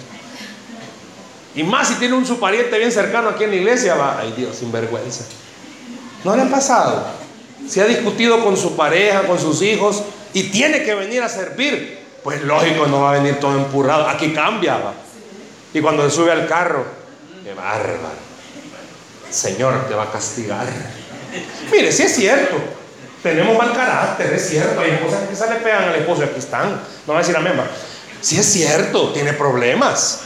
[1.54, 4.34] Y más si tiene un su pariente bien cercano aquí en la iglesia, va, ay
[4.36, 5.24] Dios, sinvergüenza.
[6.24, 7.06] ¿No le ha pasado?
[7.68, 11.98] Se ha discutido con su pareja, con sus hijos, y tiene que venir a servir.
[12.22, 14.08] Pues lógico, no va a venir todo empurrado.
[14.08, 14.94] Aquí cambia, va.
[15.72, 16.84] Y cuando se sube al carro,
[17.42, 18.30] qué bárbaro.
[19.30, 20.66] Señor te va a castigar.
[21.70, 22.56] Mire, si es cierto.
[23.22, 24.80] Tenemos mal carácter, es cierto.
[24.80, 26.80] Hay cosas que quizás le pegan al esposo y aquí están.
[27.06, 27.52] No va a decir amén.
[28.20, 30.20] Si es cierto, tiene problemas.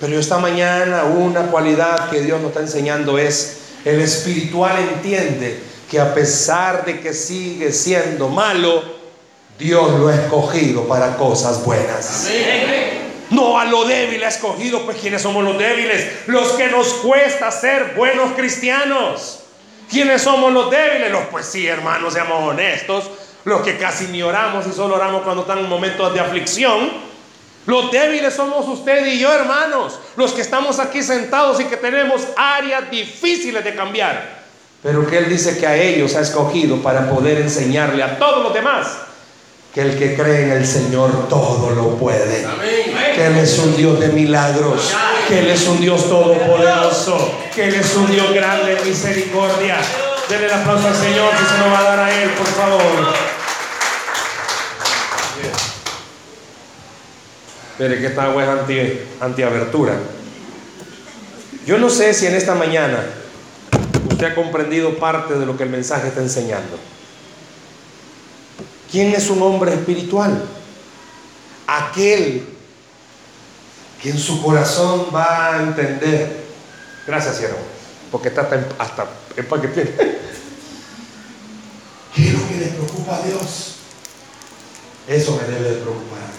[0.00, 5.60] Pero esta mañana una cualidad que Dios nos está enseñando es el espiritual entiende
[5.90, 8.82] que a pesar de que sigue siendo malo,
[9.58, 12.28] Dios lo ha escogido para cosas buenas.
[13.30, 16.26] No a lo débil ha escogido, pues ¿quiénes somos los débiles?
[16.26, 19.45] Los que nos cuesta ser buenos cristianos.
[19.90, 21.10] ¿Quiénes somos los débiles?
[21.10, 23.10] Los pues sí, hermanos, seamos honestos.
[23.44, 26.90] Los que casi ni oramos y solo oramos cuando están en momentos de aflicción.
[27.66, 29.98] Los débiles somos usted y yo, hermanos.
[30.16, 34.44] Los que estamos aquí sentados y que tenemos áreas difíciles de cambiar.
[34.82, 38.54] Pero que Él dice que a ellos ha escogido para poder enseñarle a todos los
[38.54, 39.05] demás
[39.76, 42.46] que el que cree en el Señor todo lo puede.
[43.14, 44.94] Que Él es un Dios de milagros.
[45.28, 47.30] Que Él es un Dios todopoderoso.
[47.54, 49.76] Que Él es un Dios grande de misericordia.
[50.30, 52.80] Denle el aplauso al Señor que se nos va a dar a Él, por favor.
[57.78, 59.92] Mire que esta agua es anti, antiabertura.
[61.66, 63.04] Yo no sé si en esta mañana
[64.10, 66.78] usted ha comprendido parte de lo que el mensaje está enseñando.
[68.90, 70.44] ¿Quién es un hombre espiritual?
[71.66, 72.46] Aquel
[74.02, 76.44] que en su corazón va a entender.
[77.06, 77.58] Gracias, siervo,
[78.10, 79.82] porque está hasta, en paquete.
[82.14, 83.74] ¿Qué es lo que le preocupa a Dios?
[85.08, 86.32] Eso me debe de preocupar a mí.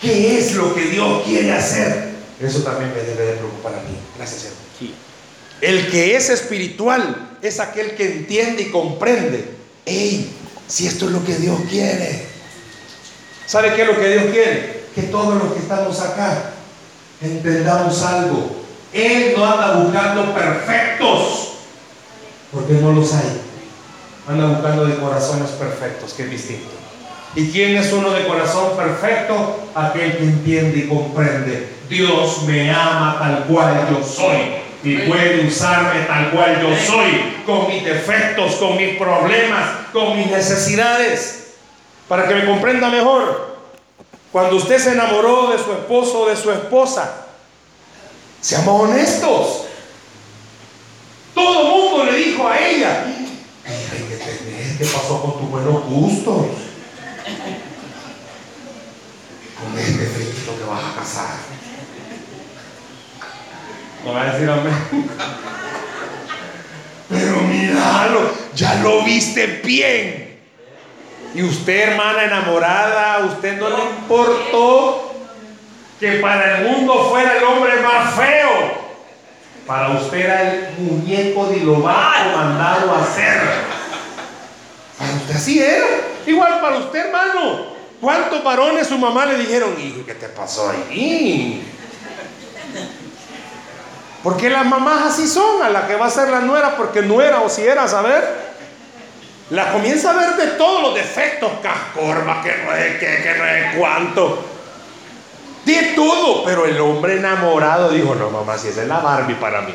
[0.00, 2.14] ¿Qué es lo que Dios quiere hacer?
[2.40, 3.96] Eso también me debe de preocupar a mí.
[4.16, 4.64] Gracias, siervo.
[5.60, 9.48] El que es espiritual es aquel que entiende y comprende.
[9.86, 10.30] ¡Ey!
[10.66, 12.26] Si esto es lo que Dios quiere.
[13.46, 14.84] ¿Sabe qué es lo que Dios quiere?
[14.94, 16.50] Que todos los que estamos acá
[17.20, 18.64] entendamos algo.
[18.92, 21.54] Él no anda buscando perfectos,
[22.52, 23.40] porque no los hay.
[24.28, 26.70] Anda buscando de corazones perfectos, que es distinto.
[27.36, 29.68] ¿Y quién es uno de corazón perfecto?
[29.74, 31.74] Aquel que entiende y comprende.
[31.88, 37.66] Dios me ama tal cual yo soy y puede usarme tal cual yo soy, con
[37.68, 41.54] mis defectos, con mis problemas, con mis necesidades,
[42.06, 43.56] para que me comprenda mejor.
[44.30, 47.28] Cuando usted se enamoró de su esposo o de su esposa,
[48.42, 49.62] seamos honestos.
[51.34, 53.06] Todo el mundo le dijo a ella,
[53.64, 56.46] ¿qué pasó con tus buenos gustos?
[59.58, 61.53] Con este frito que vas a casar.
[64.04, 65.10] No va a decir amén.
[67.08, 70.40] Pero míralo, ya lo viste bien.
[71.34, 75.14] Y usted, hermana enamorada, usted no le importó
[75.98, 78.84] que para el mundo fuera el hombre más feo.
[79.66, 83.40] Para usted era el muñeco de lo mandado a hacer.
[84.98, 85.86] Para usted así era.
[86.26, 87.74] Igual para usted, hermano.
[88.00, 91.66] ¿Cuántos varones su mamá le dijeron, hijo, ¿qué te pasó ahí?
[94.24, 97.42] Porque las mamás así son, a la que va a ser la nuera, porque nuera
[97.42, 98.24] o si era, saber,
[99.50, 103.76] la comienza a ver de todos los defectos, cascorba, que no es que, no es
[103.76, 104.42] cuánto.
[105.66, 109.60] De todo, pero el hombre enamorado dijo, no mamá, si esa es la Barbie para
[109.60, 109.74] mí.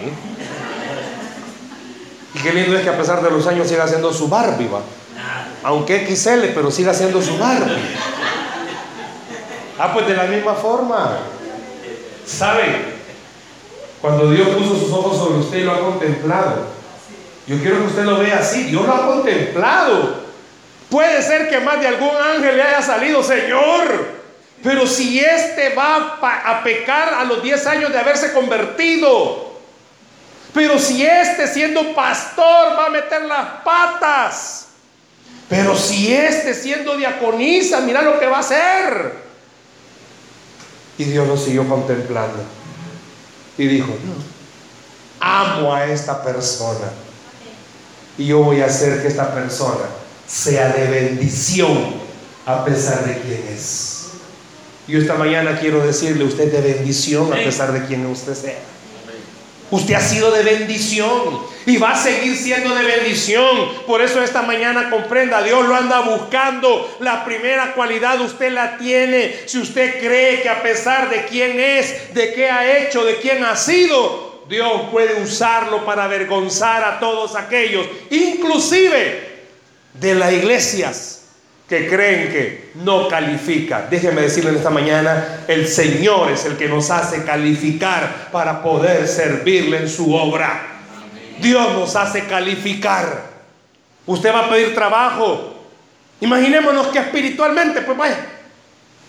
[2.33, 4.81] Y qué lindo es que a pesar de los años siga siendo su Barbie, va.
[5.61, 7.95] Aunque XL, pero siga siendo su Barbie.
[9.77, 11.19] Ah, pues de la misma forma.
[12.25, 12.98] ¿Sabe?
[14.01, 16.67] Cuando Dios puso sus ojos sobre usted y lo ha contemplado.
[17.47, 18.63] Yo quiero que usted lo vea así.
[18.63, 20.23] Dios lo ha contemplado.
[20.89, 24.19] Puede ser que más de algún ángel le haya salido, Señor.
[24.63, 29.53] Pero si este va a pecar a los 10 años de haberse convertido.
[30.53, 34.67] Pero si este siendo pastor va a meter las patas.
[35.49, 39.13] Pero si este siendo diaconisa, mira lo que va a hacer.
[40.97, 42.58] Y Dios lo siguió contemplando
[43.59, 44.13] y dijo, no,
[45.19, 46.89] amo a esta persona
[48.17, 49.85] y yo voy a hacer que esta persona
[50.25, 51.93] sea de bendición
[52.45, 54.07] a pesar de quién es.
[54.87, 58.59] Y esta mañana quiero decirle, usted de bendición a pesar de quien usted sea.
[59.71, 63.83] Usted ha sido de bendición y va a seguir siendo de bendición.
[63.85, 66.97] Por eso esta mañana comprenda, Dios lo anda buscando.
[66.99, 69.35] La primera cualidad usted la tiene.
[69.45, 73.43] Si usted cree que a pesar de quién es, de qué ha hecho, de quién
[73.43, 79.29] ha sido, Dios puede usarlo para avergonzar a todos aquellos, inclusive
[79.93, 81.18] de las iglesias
[81.69, 83.85] que creen que no califica.
[83.87, 89.07] Déjenme decirle en esta mañana, el Señor es el que nos hace calificar para poder
[89.07, 90.63] servirle en su obra.
[91.39, 93.29] Dios nos hace calificar.
[94.07, 95.53] Usted va a pedir trabajo.
[96.19, 98.15] Imaginémonos que espiritualmente, pues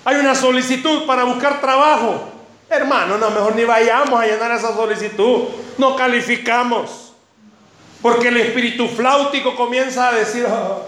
[0.04, 2.28] hay una solicitud para buscar trabajo.
[2.68, 5.48] Hermano, no, mejor ni vayamos a llenar esa solicitud.
[5.78, 7.14] No calificamos.
[8.02, 10.84] Porque el espíritu flautico comienza a decir, oh,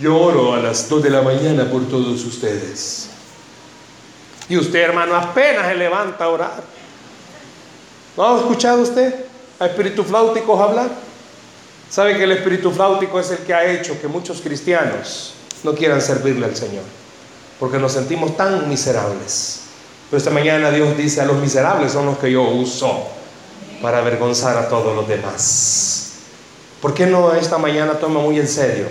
[0.00, 3.10] yo oro a las 2 de la mañana por todos ustedes.
[4.48, 6.62] Y usted, hermano, apenas se levanta a orar.
[8.16, 9.14] ¿No ha escuchado usted
[9.58, 10.90] a espíritu flauticos hablar?
[11.90, 16.00] ¿Sabe que el espíritu flautico es el que ha hecho que muchos cristianos no quieran
[16.00, 16.84] servirle al Señor?
[17.58, 19.62] Porque nos sentimos tan miserables.
[20.08, 23.06] Pero esta mañana Dios dice, a los miserables son los que yo uso
[23.82, 26.12] para avergonzar a todos los demás.
[26.80, 28.86] ¿Por qué no esta mañana toma muy en serio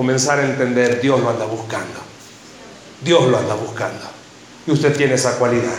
[0.00, 2.00] comenzar a entender, Dios lo anda buscando.
[3.02, 4.00] Dios lo anda buscando.
[4.66, 5.76] Y usted tiene esa cualidad.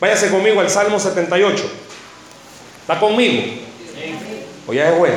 [0.00, 1.70] Váyase conmigo al Salmo 78.
[2.80, 3.62] ¿Está conmigo?
[4.66, 5.16] O ya es bueno.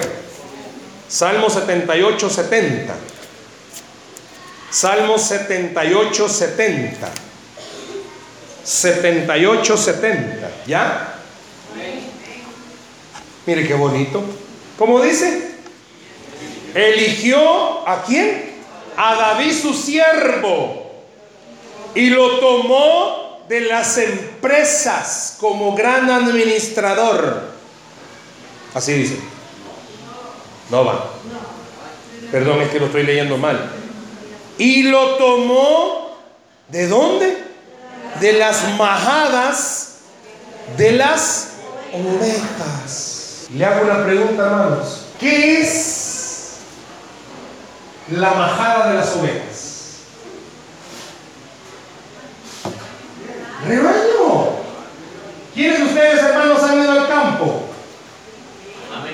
[1.08, 2.94] Salmo 78, 70.
[4.70, 7.10] Salmo 78, 70.
[8.64, 10.52] 78, 70.
[10.68, 11.16] ¿Ya?
[13.48, 14.24] Mire qué bonito.
[14.78, 15.55] ¿Cómo dice?
[16.76, 18.54] Eligió a quién?
[18.98, 20.86] A David su siervo
[21.96, 27.50] y lo tomó de las empresas como gran administrador.
[28.74, 29.18] Así dice.
[30.70, 31.12] No va.
[32.32, 33.72] Perdón, es que lo estoy leyendo mal.
[34.58, 36.18] Y lo tomó
[36.70, 37.38] de dónde?
[38.20, 40.00] De las majadas
[40.78, 41.50] de las
[41.94, 43.48] ovejas.
[43.54, 45.06] Le hago una pregunta, hermanos.
[45.20, 46.05] ¿Qué es
[48.12, 49.72] la majada de las ovejas.
[53.68, 54.56] Rebaño.
[55.54, 57.70] ¿Quiénes de ustedes, hermanos, han ido al campo?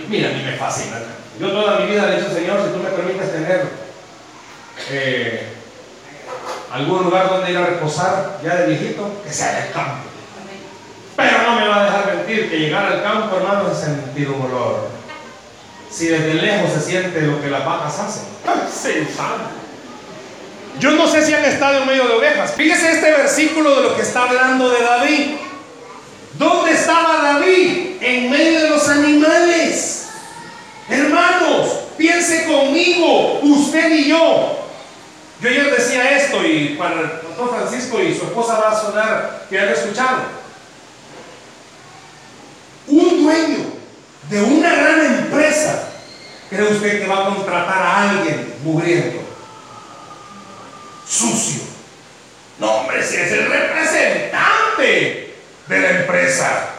[0.10, 0.98] Mira, a mí me fascina.
[1.40, 3.70] Yo toda mi vida le he dicho, Señor, si tú me permites tener
[4.90, 5.54] eh,
[6.74, 10.04] algún lugar donde ir a reposar ya de viejito, que sea el campo.
[11.16, 14.42] Pero no me va a dejar mentir que llegar al campo, hermano, es sentir un
[14.42, 15.01] olor
[15.92, 18.24] si desde lejos se siente lo que las vacas hacen.
[20.80, 22.54] Yo no sé si han estado en medio de ovejas.
[22.54, 25.32] Fíjese este versículo de lo que está hablando de David.
[26.40, 27.98] ¿Dónde estaba David?
[28.00, 30.08] En medio de los animales.
[30.90, 34.58] Hermanos, piense conmigo, usted y yo.
[35.42, 39.46] Yo ayer decía esto y para el doctor Francisco y su esposa va a sonar
[39.50, 40.22] que han escuchado.
[42.88, 43.81] Un dueño
[44.32, 45.90] de una gran empresa,
[46.50, 49.20] ¿cree usted que va a contratar a alguien mugriento?
[51.06, 51.64] Sucio.
[52.58, 55.36] No, hombre, si es el representante
[55.68, 56.70] de la empresa,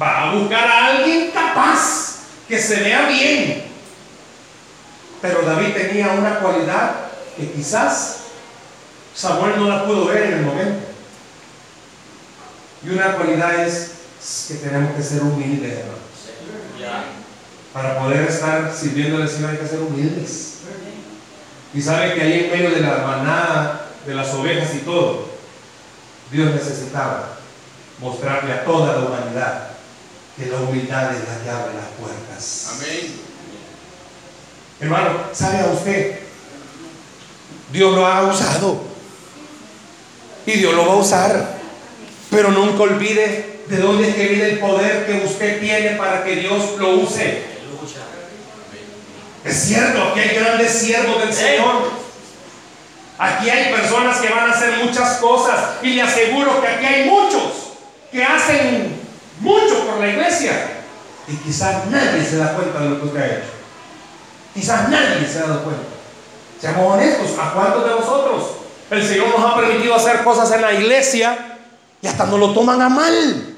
[0.00, 3.64] va a buscar a alguien capaz, que se vea bien.
[5.20, 6.94] Pero David tenía una cualidad
[7.36, 8.20] que quizás
[9.14, 10.86] Samuel no la pudo ver en el momento.
[12.82, 13.90] Y una cualidad es
[14.48, 16.03] que tenemos que ser humildes, hermano.
[17.72, 20.58] Para poder estar sirviendo al Señor hay que ser humildes.
[21.74, 25.28] Y sabe que ahí en medio de la manada, de las ovejas y todo,
[26.30, 27.36] Dios necesitaba
[27.98, 29.68] mostrarle a toda la humanidad
[30.36, 32.70] que la humildad es la que abre las puertas.
[32.74, 33.20] Amén.
[34.80, 36.20] Hermano, ¿sabe a usted?
[37.72, 38.82] Dios lo ha usado.
[40.46, 41.54] Y Dios lo va a usar.
[42.30, 46.36] Pero nunca olvide ¿De dónde es que viene el poder que usted tiene para que
[46.36, 47.54] Dios lo use?
[49.44, 51.90] Es cierto, aquí hay grandes siervos del Señor.
[53.18, 57.08] Aquí hay personas que van a hacer muchas cosas y le aseguro que aquí hay
[57.08, 57.42] muchos
[58.10, 59.00] que hacen
[59.40, 60.52] mucho por la iglesia
[61.28, 63.50] y quizás nadie se da cuenta de lo que usted ha hecho.
[64.52, 65.82] Quizás nadie se ha dado cuenta.
[66.60, 68.44] Seamos honestos, ¿a cuántos de nosotros
[68.90, 71.58] el Señor nos ha permitido hacer cosas en la iglesia
[72.00, 73.53] y hasta nos lo toman a mal?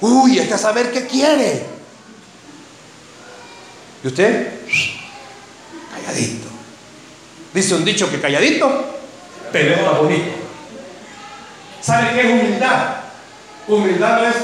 [0.00, 1.66] Uy, hay que saber qué quiere.
[4.04, 4.52] ¿Y usted?
[5.94, 6.48] Calladito.
[7.52, 8.98] Dice un dicho que calladito
[9.52, 10.30] ves más bonito.
[11.80, 12.96] ¿Sabe qué es humildad?
[13.66, 14.36] Humildad no es.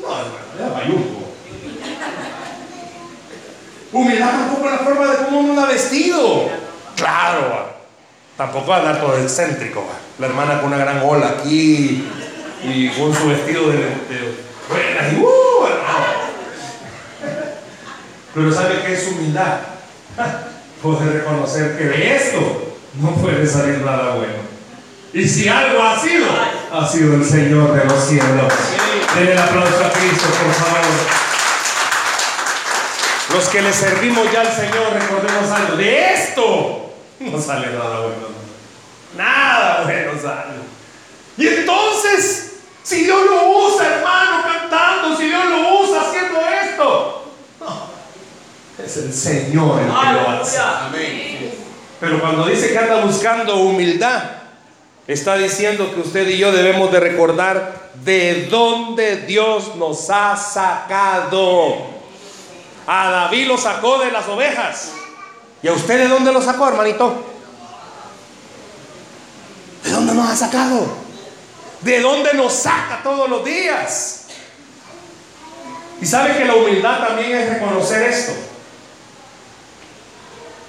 [0.00, 0.88] No, es
[3.90, 6.50] Humildad tampoco es la forma de cómo uno ha vestido.
[6.94, 7.77] Claro,
[8.38, 9.84] tampoco va a dar todo excéntrico.
[10.18, 12.08] La hermana con una gran ola aquí
[12.62, 14.48] y con su vestido de, de
[15.12, 15.28] y uh,
[18.34, 19.58] Pero ¿sabe qué es humildad?
[20.82, 24.48] Poder reconocer que de esto no puede salir nada bueno.
[25.12, 26.26] Y si algo ha sido,
[26.72, 28.52] ha sido el Señor de los cielos.
[29.16, 30.84] Denle el aplauso a Cristo, por favor.
[33.34, 35.76] Los que le servimos ya al Señor, recordemos algo.
[35.76, 36.87] De esto
[37.32, 38.28] no sale nada bueno.
[39.16, 40.54] Nada bueno sale.
[41.36, 47.90] Y entonces, si Dios lo usa, hermano, cantando, si Dios lo usa haciendo esto, no,
[48.84, 50.58] es el Señor el que lo hace.
[52.00, 54.22] Pero cuando dice que anda buscando humildad,
[55.06, 61.98] está diciendo que usted y yo debemos de recordar de dónde Dios nos ha sacado.
[62.86, 64.92] A David lo sacó de las ovejas.
[65.62, 67.24] ¿Y a usted de dónde lo sacó, hermanito?
[69.84, 70.86] ¿De dónde nos ha sacado?
[71.80, 74.26] ¿De dónde nos saca todos los días?
[76.00, 78.32] Y sabe que la humildad también es reconocer esto.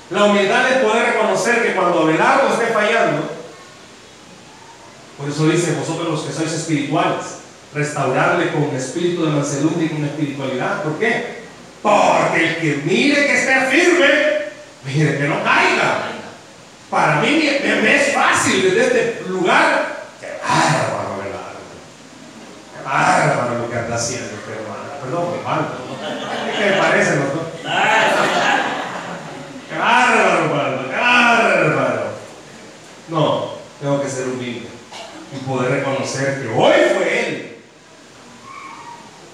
[0.09, 3.29] La humildad es poder reconocer que cuando Abelardo esté fallando,
[5.17, 7.25] por eso dice vosotros los que sois espirituales,
[7.75, 10.81] restaurarle con espíritu de mansedumbre y con espiritualidad.
[10.81, 11.43] ¿Por qué?
[11.83, 14.38] Porque el que mire que esté firme,
[14.83, 16.09] mire que no caiga.
[16.89, 20.05] Para mí me, es fácil desde este lugar.
[20.19, 21.53] Qué bárbaro, ¿verdad?
[22.73, 24.89] Qué bárbaro lo que anda haciendo este hermano.
[25.03, 25.77] Perdón, falta.
[26.57, 27.23] ¿Qué me parece, no?
[29.69, 32.09] Qué bárbaro, bárbaro, qué bárbaro.
[33.09, 34.67] No, tengo que ser humilde
[35.31, 37.57] y poder reconocer que hoy fue él.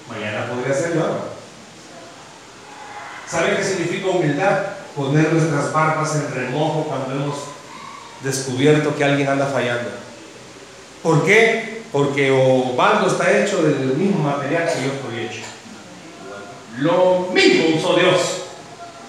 [0.08, 1.30] Mañana podría ser yo.
[3.26, 4.75] ¿Sabe qué significa humildad?
[4.96, 7.36] Poner nuestras barbas en remojo cuando hemos
[8.22, 9.90] descubierto que alguien anda fallando.
[11.02, 11.82] ¿Por qué?
[11.92, 15.42] Porque Ovaldo está hecho del mismo material que yo estoy hecho.
[16.78, 18.42] Lo mismo usó Dios.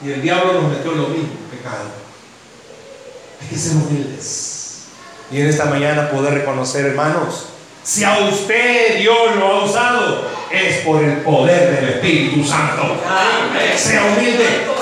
[0.04, 1.86] Y el diablo nos metió lo mismo, pecado.
[3.42, 4.84] Hay que ser humildes.
[5.32, 7.48] Y en esta mañana poder reconocer, hermanos,
[7.84, 12.98] si a usted Dios lo ha usado, es por el poder del Espíritu Santo.
[13.76, 14.77] Sea humilde.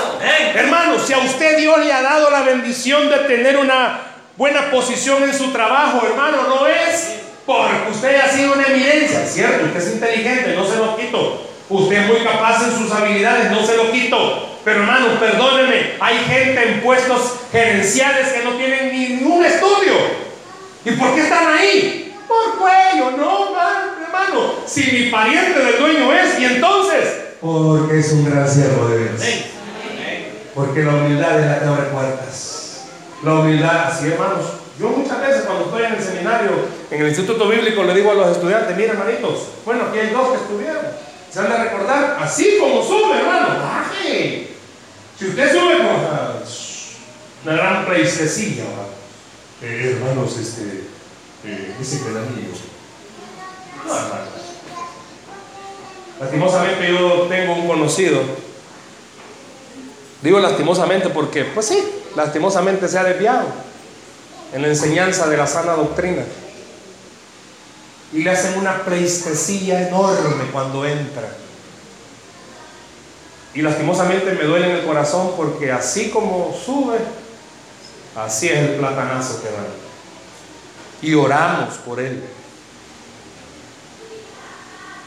[0.54, 4.00] Hermano, si a usted Dios le ha dado la bendición de tener una
[4.36, 9.66] buena posición en su trabajo, hermano, no es porque usted ha sido una evidencia, cierto,
[9.66, 11.42] usted es inteligente, no se lo quito.
[11.68, 14.58] Usted es muy capaz en sus habilidades, no se lo quito.
[14.64, 19.94] Pero hermano, perdóneme, hay gente en puestos gerenciales que no tienen ningún estudio.
[20.84, 22.14] ¿Y por qué están ahí?
[22.26, 23.54] Por cuello, no,
[24.04, 24.54] hermano.
[24.66, 29.22] Si mi pariente del dueño es, y entonces, porque es un gran siervo de Dios.
[30.56, 32.86] Porque la humildad es la que abre puertas.
[33.22, 34.46] La humildad, así hermanos.
[34.80, 36.50] Yo muchas veces cuando estoy en el seminario,
[36.90, 40.30] en el instituto bíblico, le digo a los estudiantes, miren hermanitos, bueno, aquí hay dos
[40.30, 40.86] que estudiaron.
[41.30, 44.54] Se van a recordar, así como sube, hermano, baje.
[45.18, 45.86] Si usted sube con
[47.44, 48.64] una gran preisecilla,
[49.60, 50.84] eh, hermanos, este,
[51.78, 52.52] dice que el amigo.
[53.86, 53.94] No,
[56.18, 58.45] Lastimosamente yo tengo un conocido.
[60.22, 61.78] Digo lastimosamente porque, pues sí,
[62.14, 63.46] lastimosamente se ha desviado
[64.52, 66.22] en la enseñanza de la sana doctrina.
[68.12, 71.28] Y le hacen una pleistesía enorme cuando entra.
[73.54, 76.98] Y lastimosamente me duele en el corazón porque así como sube,
[78.14, 79.64] así es el platanazo que da
[81.02, 82.22] y oramos por él.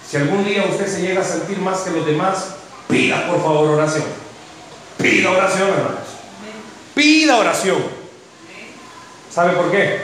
[0.07, 2.55] Si algún día usted se llega a sentir más que los demás,
[2.87, 4.05] pida por favor oración.
[4.99, 6.07] Pida oración, hermanos.
[6.93, 7.77] Pida oración.
[9.33, 10.01] ¿Sabe por qué?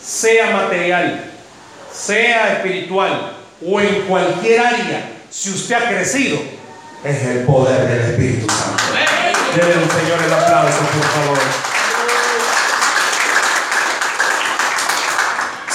[0.00, 1.32] Sea material,
[1.92, 6.38] sea espiritual o en cualquier área, si usted ha crecido,
[7.02, 8.82] es el poder del Espíritu Santo.
[9.56, 11.38] Denle un Señor el aplauso, por favor.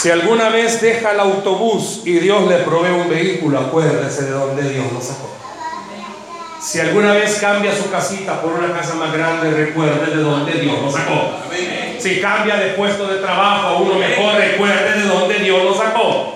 [0.01, 4.69] Si alguna vez deja el autobús y Dios le provee un vehículo, acuérdese de donde
[4.69, 5.35] Dios lo sacó.
[6.59, 10.81] Si alguna vez cambia su casita por una casa más grande, recuerde de donde Dios
[10.81, 11.33] lo sacó.
[11.99, 16.33] Si cambia de puesto de trabajo a uno mejor, recuerde de donde Dios lo sacó.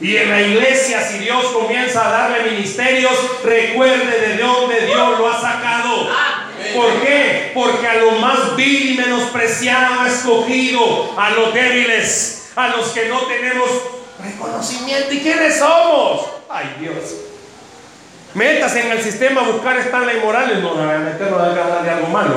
[0.00, 3.12] Y en la iglesia, si Dios comienza a darle ministerios,
[3.44, 6.08] recuerde de dónde Dios lo ha sacado.
[6.74, 7.52] ¿Por qué?
[7.54, 13.08] Porque a lo más vil y menospreciado ha escogido a los débiles, a los que
[13.08, 13.68] no tenemos
[14.22, 15.12] reconocimiento.
[15.12, 16.26] ¿Y quiénes somos?
[16.48, 17.31] Ay Dios.
[18.34, 20.58] Metas en el sistema a buscar Stanley Morales.
[20.60, 22.34] No, no, meterlo a de algo malo.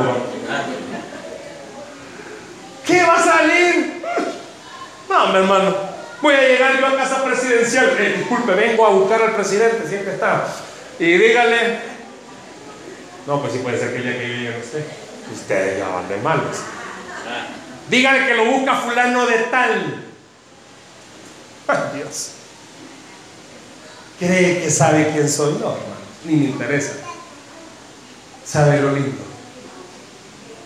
[2.85, 4.03] ¿Qué va a salir?
[5.09, 5.75] No, mi hermano.
[6.21, 7.95] Voy a llegar yo a casa presidencial.
[7.97, 10.47] Eh, disculpe, vengo a buscar al presidente, siempre está.
[10.99, 11.79] Y dígale.
[13.25, 14.85] No, pues sí puede ser que el día que llegue usted.
[15.33, 16.57] Ustedes ya van de malos.
[17.89, 20.03] Dígale que lo busca fulano de tal.
[21.67, 22.34] Ay, Dios.
[24.19, 25.53] ¿Cree que sabe quién soy?
[25.53, 25.95] No, hermano,
[26.25, 26.93] ni me interesa.
[28.45, 29.23] Sabe lo lindo.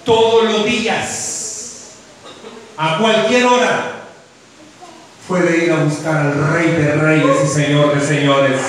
[0.05, 1.91] Todos los días,
[2.77, 3.91] a cualquier hora,
[5.27, 8.61] puede ir a buscar al Rey de Reyes y Señor de Señores.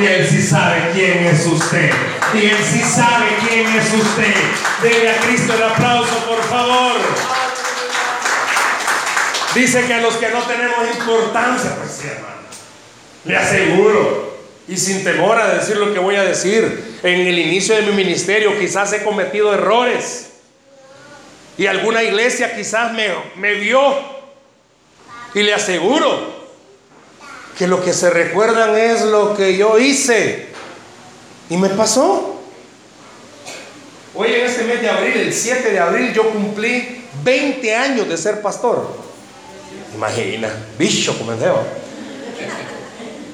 [0.00, 1.90] Y Él sí sabe quién es usted.
[2.34, 4.34] Y Él sí sabe quién es usted.
[4.82, 6.96] Dele a Cristo el aplauso, por favor.
[9.54, 12.39] Dice que a los que no tenemos importancia, pues sí, hermano.
[13.24, 17.74] Le aseguro, y sin temor a decir lo que voy a decir, en el inicio
[17.74, 20.30] de mi ministerio quizás he cometido errores.
[21.58, 23.80] Y alguna iglesia quizás me, me vio.
[25.34, 26.40] Y le aseguro
[27.58, 30.46] que lo que se recuerdan es lo que yo hice.
[31.50, 32.40] Y me pasó.
[34.14, 38.16] Hoy en este mes de abril, el 7 de abril, yo cumplí 20 años de
[38.16, 38.88] ser pastor.
[39.94, 40.48] Imagina,
[40.78, 41.32] bicho como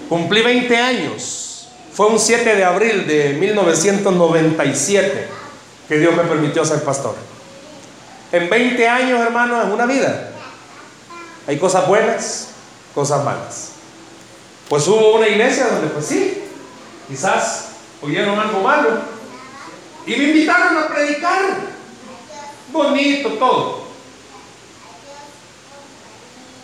[0.09, 1.69] Cumplí 20 años.
[1.93, 5.29] Fue un 7 de abril de 1997
[5.89, 7.15] que Dios me permitió ser pastor.
[8.33, 10.31] En 20 años, hermano, es una vida.
[11.47, 12.49] Hay cosas buenas,
[12.95, 13.71] cosas malas.
[14.69, 16.43] Pues hubo una iglesia donde, pues sí,
[17.09, 17.69] quizás
[18.03, 19.01] oyeron algo malo.
[20.07, 21.77] Y me invitaron a predicar.
[22.73, 23.87] Bonito todo.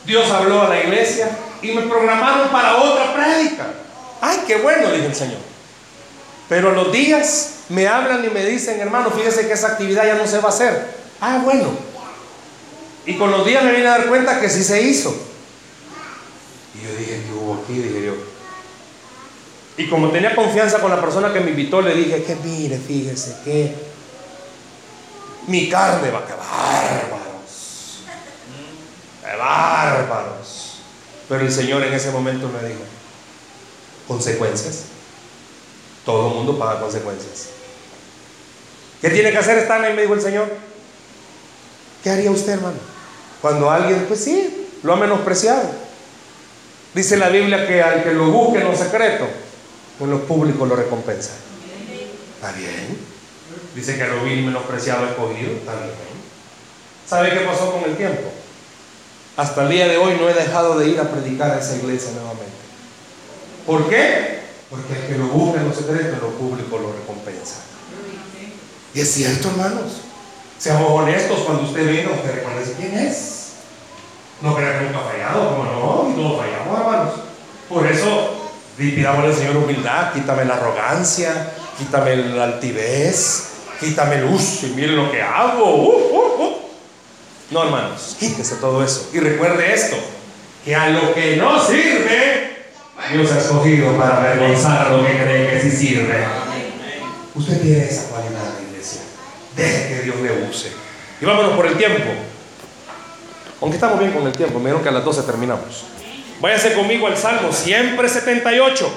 [0.04, 1.30] Dios habló a la iglesia
[1.62, 3.66] y me programaron para otra prédica.
[4.20, 5.38] Ay, qué bueno, dije el Señor.
[6.48, 10.14] Pero a los días me hablan y me dicen, hermano, fíjese que esa actividad ya
[10.14, 10.94] no se va a hacer.
[11.20, 11.70] Ah, bueno.
[13.06, 15.14] Y con los días me vine a dar cuenta que sí se hizo.
[16.74, 17.74] Y yo dije, ¿qué hubo aquí?
[17.74, 18.14] Dije yo.
[19.76, 23.36] Y como tenía confianza con la persona que me invitó, le dije que mire, fíjese
[23.44, 23.74] que
[25.46, 28.04] mi carne va a quedar bárbaros.
[29.38, 30.61] bárbaros.
[31.28, 32.80] Pero el Señor en ese momento me dijo,
[34.08, 34.84] consecuencias.
[36.04, 37.48] Todo el mundo paga consecuencias.
[39.00, 39.94] ¿Qué tiene que hacer Stanley?
[39.94, 40.48] Me dijo el Señor.
[42.02, 42.78] ¿Qué haría usted, hermano?
[43.40, 45.62] Cuando alguien, pues sí, lo ha menospreciado.
[46.94, 49.26] Dice la Biblia que al que lo busque en lo secreto,
[49.98, 51.32] con lo público lo recompensa.
[52.36, 52.98] ¿Está bien?
[53.74, 55.52] Dice que lo vil menospreciado escogido.
[55.52, 55.92] Está bien.
[57.06, 58.30] ¿Sabe qué pasó con el tiempo?
[59.36, 62.10] Hasta el día de hoy no he dejado de ir a predicar a esa iglesia
[62.12, 62.52] nuevamente.
[63.66, 64.40] ¿Por qué?
[64.68, 67.60] Porque el que lo busca en lo secreto, lo público lo recompensa.
[68.94, 70.02] Y es cierto, hermanos.
[70.58, 73.52] Seamos honestos cuando usted venga, usted reconoce quién es.
[74.42, 77.14] No crea que nunca ha fallado, como no, y todos fallamos, hermanos.
[77.68, 83.44] Por eso, pidamos al Señor humildad, quítame la arrogancia, quítame la altivez,
[83.80, 85.74] quítame el uso y mire lo que hago.
[85.74, 86.11] Uh.
[87.52, 89.10] No, hermanos, quítese todo eso.
[89.12, 89.96] Y recuerde esto,
[90.64, 92.56] que a lo que no sirve,
[93.12, 96.24] Dios ha escogido para avergonzar lo que cree que sí sirve.
[97.34, 99.02] Usted tiene esa cualidad, iglesia.
[99.54, 100.72] Deje que Dios le use.
[101.20, 102.10] Y vámonos por el tiempo.
[103.60, 105.84] Aunque estamos bien con el tiempo, me que a las 12 terminamos.
[106.40, 108.90] Váyase conmigo al Salmo, siempre 78.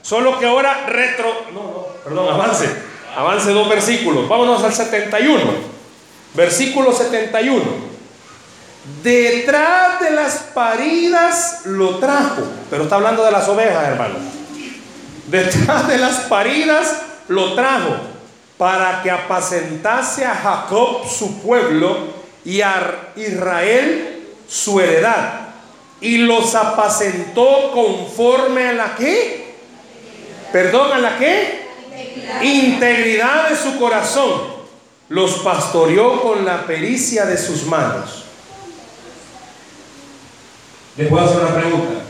[0.00, 1.26] Solo que ahora retro.
[1.52, 2.66] No, no, perdón, avance.
[3.14, 4.26] Avance dos versículos.
[4.28, 5.42] Vámonos al 71.
[6.34, 7.97] Versículo 71.
[9.02, 12.42] Detrás de las paridas lo trajo.
[12.70, 14.16] Pero está hablando de las ovejas, hermano.
[15.26, 17.96] Detrás de las paridas lo trajo
[18.56, 21.96] para que apacentase a Jacob su pueblo
[22.44, 25.48] y a Israel su heredad.
[26.00, 29.54] Y los apacentó conforme a la que.
[30.52, 31.68] Perdón, a la que.
[32.42, 34.58] Integridad de su corazón.
[35.08, 38.27] Los pastoreó con la pericia de sus manos.
[40.98, 42.02] Le puedo hacer una pregunta.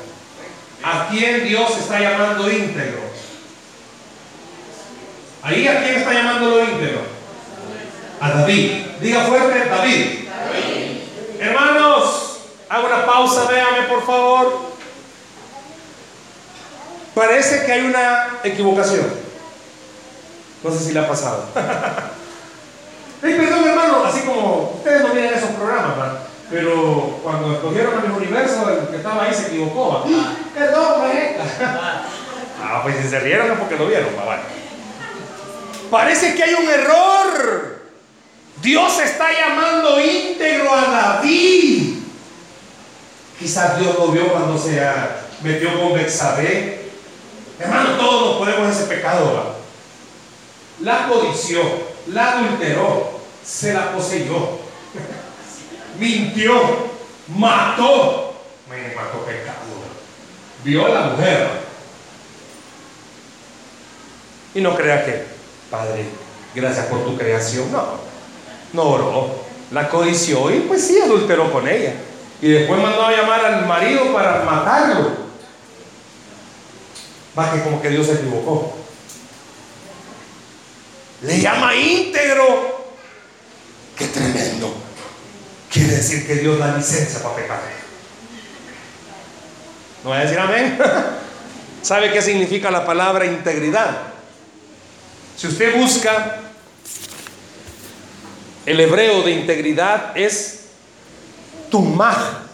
[0.82, 3.01] ¿A quién Dios está llamando íntegro?
[5.43, 7.01] Ahí a quién está llamando lo íntegro?
[8.18, 8.86] A David.
[8.99, 10.28] Diga fuerte, David.
[11.39, 12.39] Hermanos,
[12.70, 14.72] hago una pausa, véame por favor.
[17.14, 19.07] Parece que hay una equivocación.
[20.64, 21.45] No sé si le ha pasado.
[23.20, 26.28] Hey, perdón, hermano, así como ustedes no miran esos programas, ¿verdad?
[26.51, 30.05] Pero cuando escogieron a mi universo, el que estaba ahí se equivocó.
[30.05, 30.33] ¿verdad?
[30.55, 32.03] Perdón, maestra.
[32.61, 34.41] Ah, pues si se rieron es porque lo vieron, ¿verdad?
[35.91, 37.79] Parece que hay un error.
[38.61, 41.99] Dios está llamando íntegro a David.
[43.39, 44.81] Quizás Dios lo vio cuando se
[45.43, 46.91] metió con Bexabé.
[47.61, 49.55] Hermano, todos nos ponemos ese pecado.
[50.81, 51.61] La codició,
[52.09, 54.59] la adulteró, se la poseyó,
[55.99, 56.53] mintió,
[57.29, 58.35] mató.
[58.69, 59.57] Me mató pecado.
[60.65, 61.49] Vio a la mujer.
[64.55, 65.25] Y no crea que,
[65.71, 66.05] Padre,
[66.55, 67.71] gracias por tu creación.
[67.71, 67.85] No,
[68.73, 69.49] no oró.
[69.71, 71.95] La codició y pues sí, adulteró con ella.
[72.41, 75.29] Y después mandó a llamar al marido para matarlo.
[77.39, 78.75] Va que como que Dios se equivocó.
[81.23, 82.89] Le llama íntegro.
[83.97, 84.88] Qué tremendo.
[85.91, 87.61] Decir que Dios da licencia para pecar.
[90.05, 90.78] ¿No voy a decir amén?
[91.82, 93.99] ¿Sabe qué significa la palabra integridad?
[95.36, 96.41] Si usted busca
[98.66, 100.64] el hebreo de integridad es
[101.70, 102.45] tumah.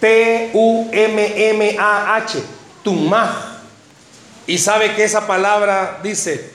[0.00, 0.52] T-U-M-M-A-H.
[2.82, 3.62] Tumah.
[4.46, 6.50] Y sabe que esa palabra dice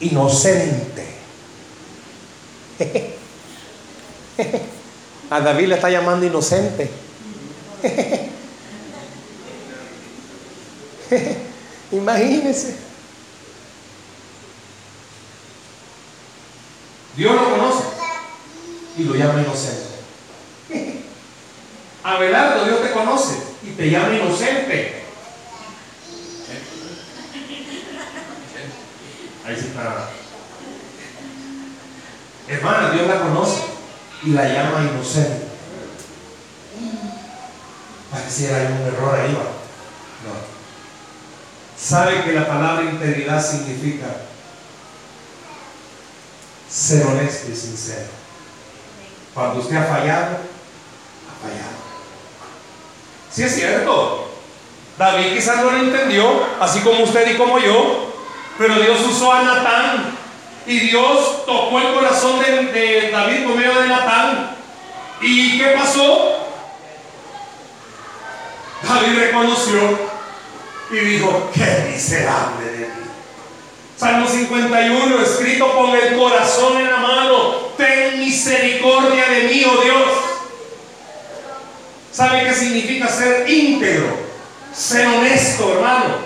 [0.00, 1.06] inocente.
[5.30, 6.90] A David le está llamando inocente.
[11.92, 12.76] Imagínese.
[17.16, 17.84] Dios lo conoce
[18.98, 19.86] y lo llama inocente.
[22.04, 25.02] Abelardo, Dios te conoce y te llama inocente.
[29.44, 30.10] Ahí sí está.
[32.48, 33.75] Hermana, Dios la conoce
[34.22, 35.46] y la llama inocente.
[38.10, 39.32] Pareciera hay un error ahí.
[39.32, 40.56] No.
[41.78, 44.06] ¿Sabe que la palabra integridad significa
[46.70, 48.06] ser honesto y sincero?
[49.34, 51.76] Cuando usted ha fallado, ha fallado.
[53.30, 54.30] Sí es cierto.
[54.96, 58.14] David quizás no lo entendió, así como usted y como yo,
[58.56, 60.15] pero Dios usó a Natán
[60.66, 64.56] y Dios tocó el corazón de, David por medio de Natán.
[65.20, 66.46] ¿Y qué pasó?
[68.82, 69.98] David reconoció
[70.90, 73.06] y dijo, qué miserable de mí.
[73.96, 80.08] Salmo 51, escrito con el corazón en la mano, ten misericordia de mí, oh Dios.
[82.12, 84.16] ¿Sabe qué significa ser íntegro?
[84.74, 86.16] Ser honesto, hermano.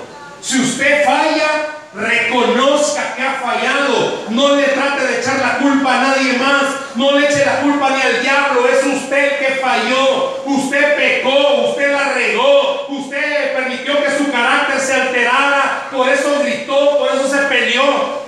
[0.40, 4.24] Si usted falla, reconozca que ha fallado.
[4.30, 6.62] No le trate de echar la culpa a nadie más.
[6.94, 8.66] No le eche la culpa ni al diablo.
[8.68, 10.42] Es usted que falló.
[10.46, 11.70] Usted pecó.
[11.70, 12.86] Usted la regó.
[12.88, 15.88] Usted permitió que su carácter se alterara.
[15.90, 16.98] Por eso gritó.
[16.98, 18.20] Por eso se peleó.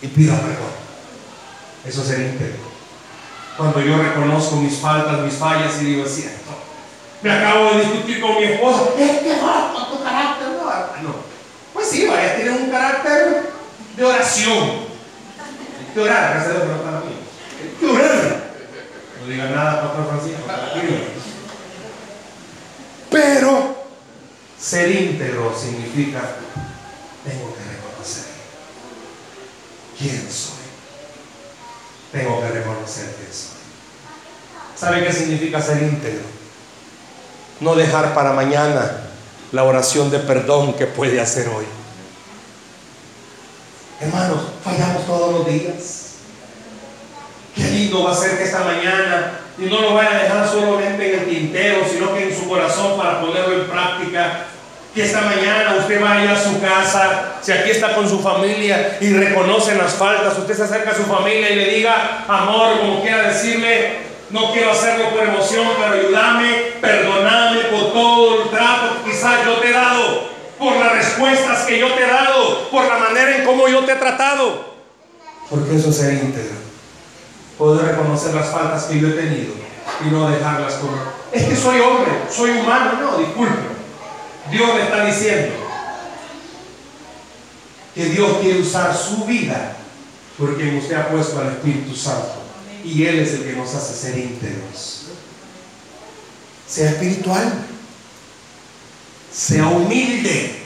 [0.00, 0.78] Y pida perdón.
[1.84, 2.68] Eso es el íntegro.
[3.56, 6.38] Cuando yo reconozco mis faltas, mis fallas y digo, es cierto.
[7.22, 8.82] Me acabo de discutir con mi esposa.
[8.96, 10.48] Es que tu carácter.
[11.02, 11.27] No.
[11.78, 13.52] Pues sí, vaya a tener un carácter
[13.96, 14.88] de oración.
[15.94, 17.14] De orar, gracias a Dios, no para mí.
[17.80, 18.50] De orar.
[19.20, 20.42] No diga nada, Pastor Francisco.
[23.10, 23.84] Pero
[24.58, 26.20] ser íntegro significa
[27.24, 28.24] tengo que reconocer
[29.96, 30.58] quién soy.
[32.10, 33.56] Tengo que reconocer quién soy.
[34.76, 36.26] ¿Sabe qué significa ser íntegro?
[37.60, 39.07] No dejar para mañana
[39.52, 41.64] la oración de perdón que puede hacer hoy.
[44.00, 46.04] Hermanos, fallamos todos los días.
[47.54, 51.14] Qué lindo va a ser que esta mañana, y no lo vaya a dejar solamente
[51.14, 54.46] en el tintero, sino que en su corazón para ponerlo en práctica.
[54.94, 59.12] Que esta mañana usted vaya a su casa, si aquí está con su familia y
[59.12, 63.28] reconoce las faltas, usted se acerca a su familia y le diga, amor, como quiera
[63.28, 69.44] decirle, no quiero hacerlo por emoción, pero ayúdame, perdoname por todo el trato que quizás
[69.44, 73.38] yo te he dado, por las respuestas que yo te he dado, por la manera
[73.38, 74.76] en cómo yo te he tratado.
[75.48, 76.58] Porque eso es íntegro.
[77.56, 79.54] Poder reconocer las faltas que yo he tenido
[80.04, 80.92] y no dejarlas como,
[81.32, 82.92] es que soy hombre, soy humano.
[83.00, 83.78] No, disculpe.
[84.50, 85.54] Dios le está diciendo
[87.94, 89.74] que Dios quiere usar su vida
[90.38, 92.37] porque usted ha puesto al Espíritu Santo
[92.88, 95.08] y Él es el que nos hace ser íntegros.
[96.66, 97.52] Sea espiritual,
[99.32, 100.58] sea humilde,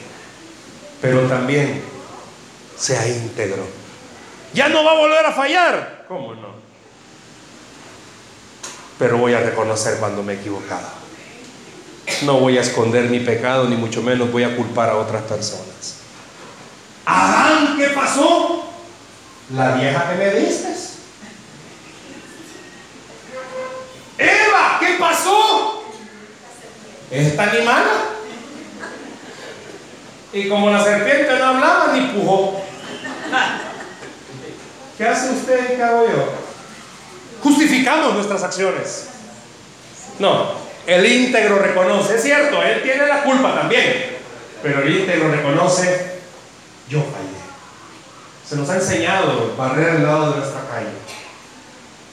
[1.01, 1.81] pero también
[2.77, 3.65] sea íntegro.
[4.53, 6.05] Ya no va a volver a fallar.
[6.07, 6.53] ¿Cómo no?
[8.99, 10.87] Pero voy a reconocer cuando me he equivocado.
[12.23, 15.97] No voy a esconder mi pecado, ni mucho menos voy a culpar a otras personas.
[17.05, 18.65] Adán, ¿qué pasó?
[19.53, 20.92] La vieja que me diste.
[24.85, 25.83] ¿Qué pasó?
[27.11, 27.83] Esta animal.
[30.33, 32.61] Y como la serpiente no hablaba ni pujó.
[34.97, 36.33] ¿Qué hace usted y qué yo?
[37.41, 39.09] Justificamos nuestras acciones.
[40.19, 40.51] No,
[40.85, 44.17] el íntegro reconoce, es cierto, él tiene la culpa también,
[44.61, 46.19] pero el íntegro reconoce,
[46.89, 47.43] yo fallé.
[48.47, 50.89] Se nos ha enseñado barrer el lado de nuestra calle,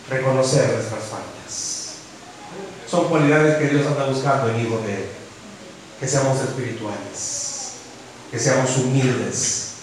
[0.09, 1.30] reconocer nuestras fallas.
[2.91, 5.09] Son cualidades que Dios anda buscando en hijos de Él.
[6.01, 7.75] Que seamos espirituales,
[8.31, 9.75] que seamos humildes,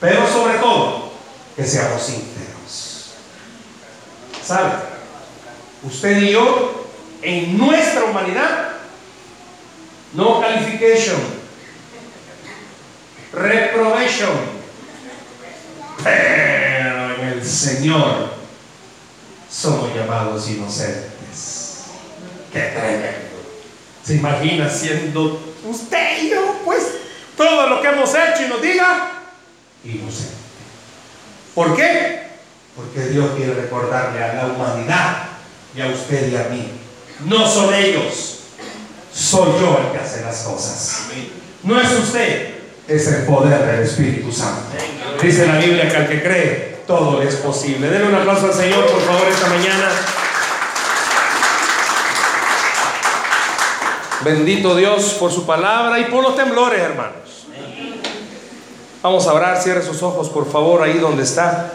[0.00, 1.10] pero sobre todo,
[1.56, 3.10] que seamos íntegros.
[4.42, 4.72] ¿Sabe?
[5.82, 6.86] Usted y yo,
[7.22, 8.68] en nuestra humanidad,
[10.12, 11.20] no calification,
[13.32, 14.30] reprobation,
[16.02, 18.30] pero en el Señor
[19.50, 21.13] somos llamados inocentes.
[22.54, 23.34] Qué tremendo.
[24.04, 26.82] ¿Se imagina siendo usted y yo, pues,
[27.36, 29.10] todo lo que hemos hecho y nos diga
[29.82, 30.34] inocente?
[31.54, 32.22] ¿Por qué?
[32.76, 35.16] Porque Dios quiere recordarle a la humanidad
[35.74, 36.70] y a usted y a mí.
[37.26, 38.40] No son ellos,
[39.12, 41.08] soy yo el que hace las cosas.
[41.62, 42.54] No es usted,
[42.86, 44.76] es el poder del Espíritu Santo.
[45.22, 47.88] Dice la Biblia que al que cree, todo es posible.
[47.88, 49.88] Denle un aplauso al Señor, por favor, esta mañana.
[54.24, 57.46] Bendito Dios por su palabra y por los temblores, hermanos.
[59.02, 61.70] Vamos a orar, cierre sus ojos, por favor, ahí donde está.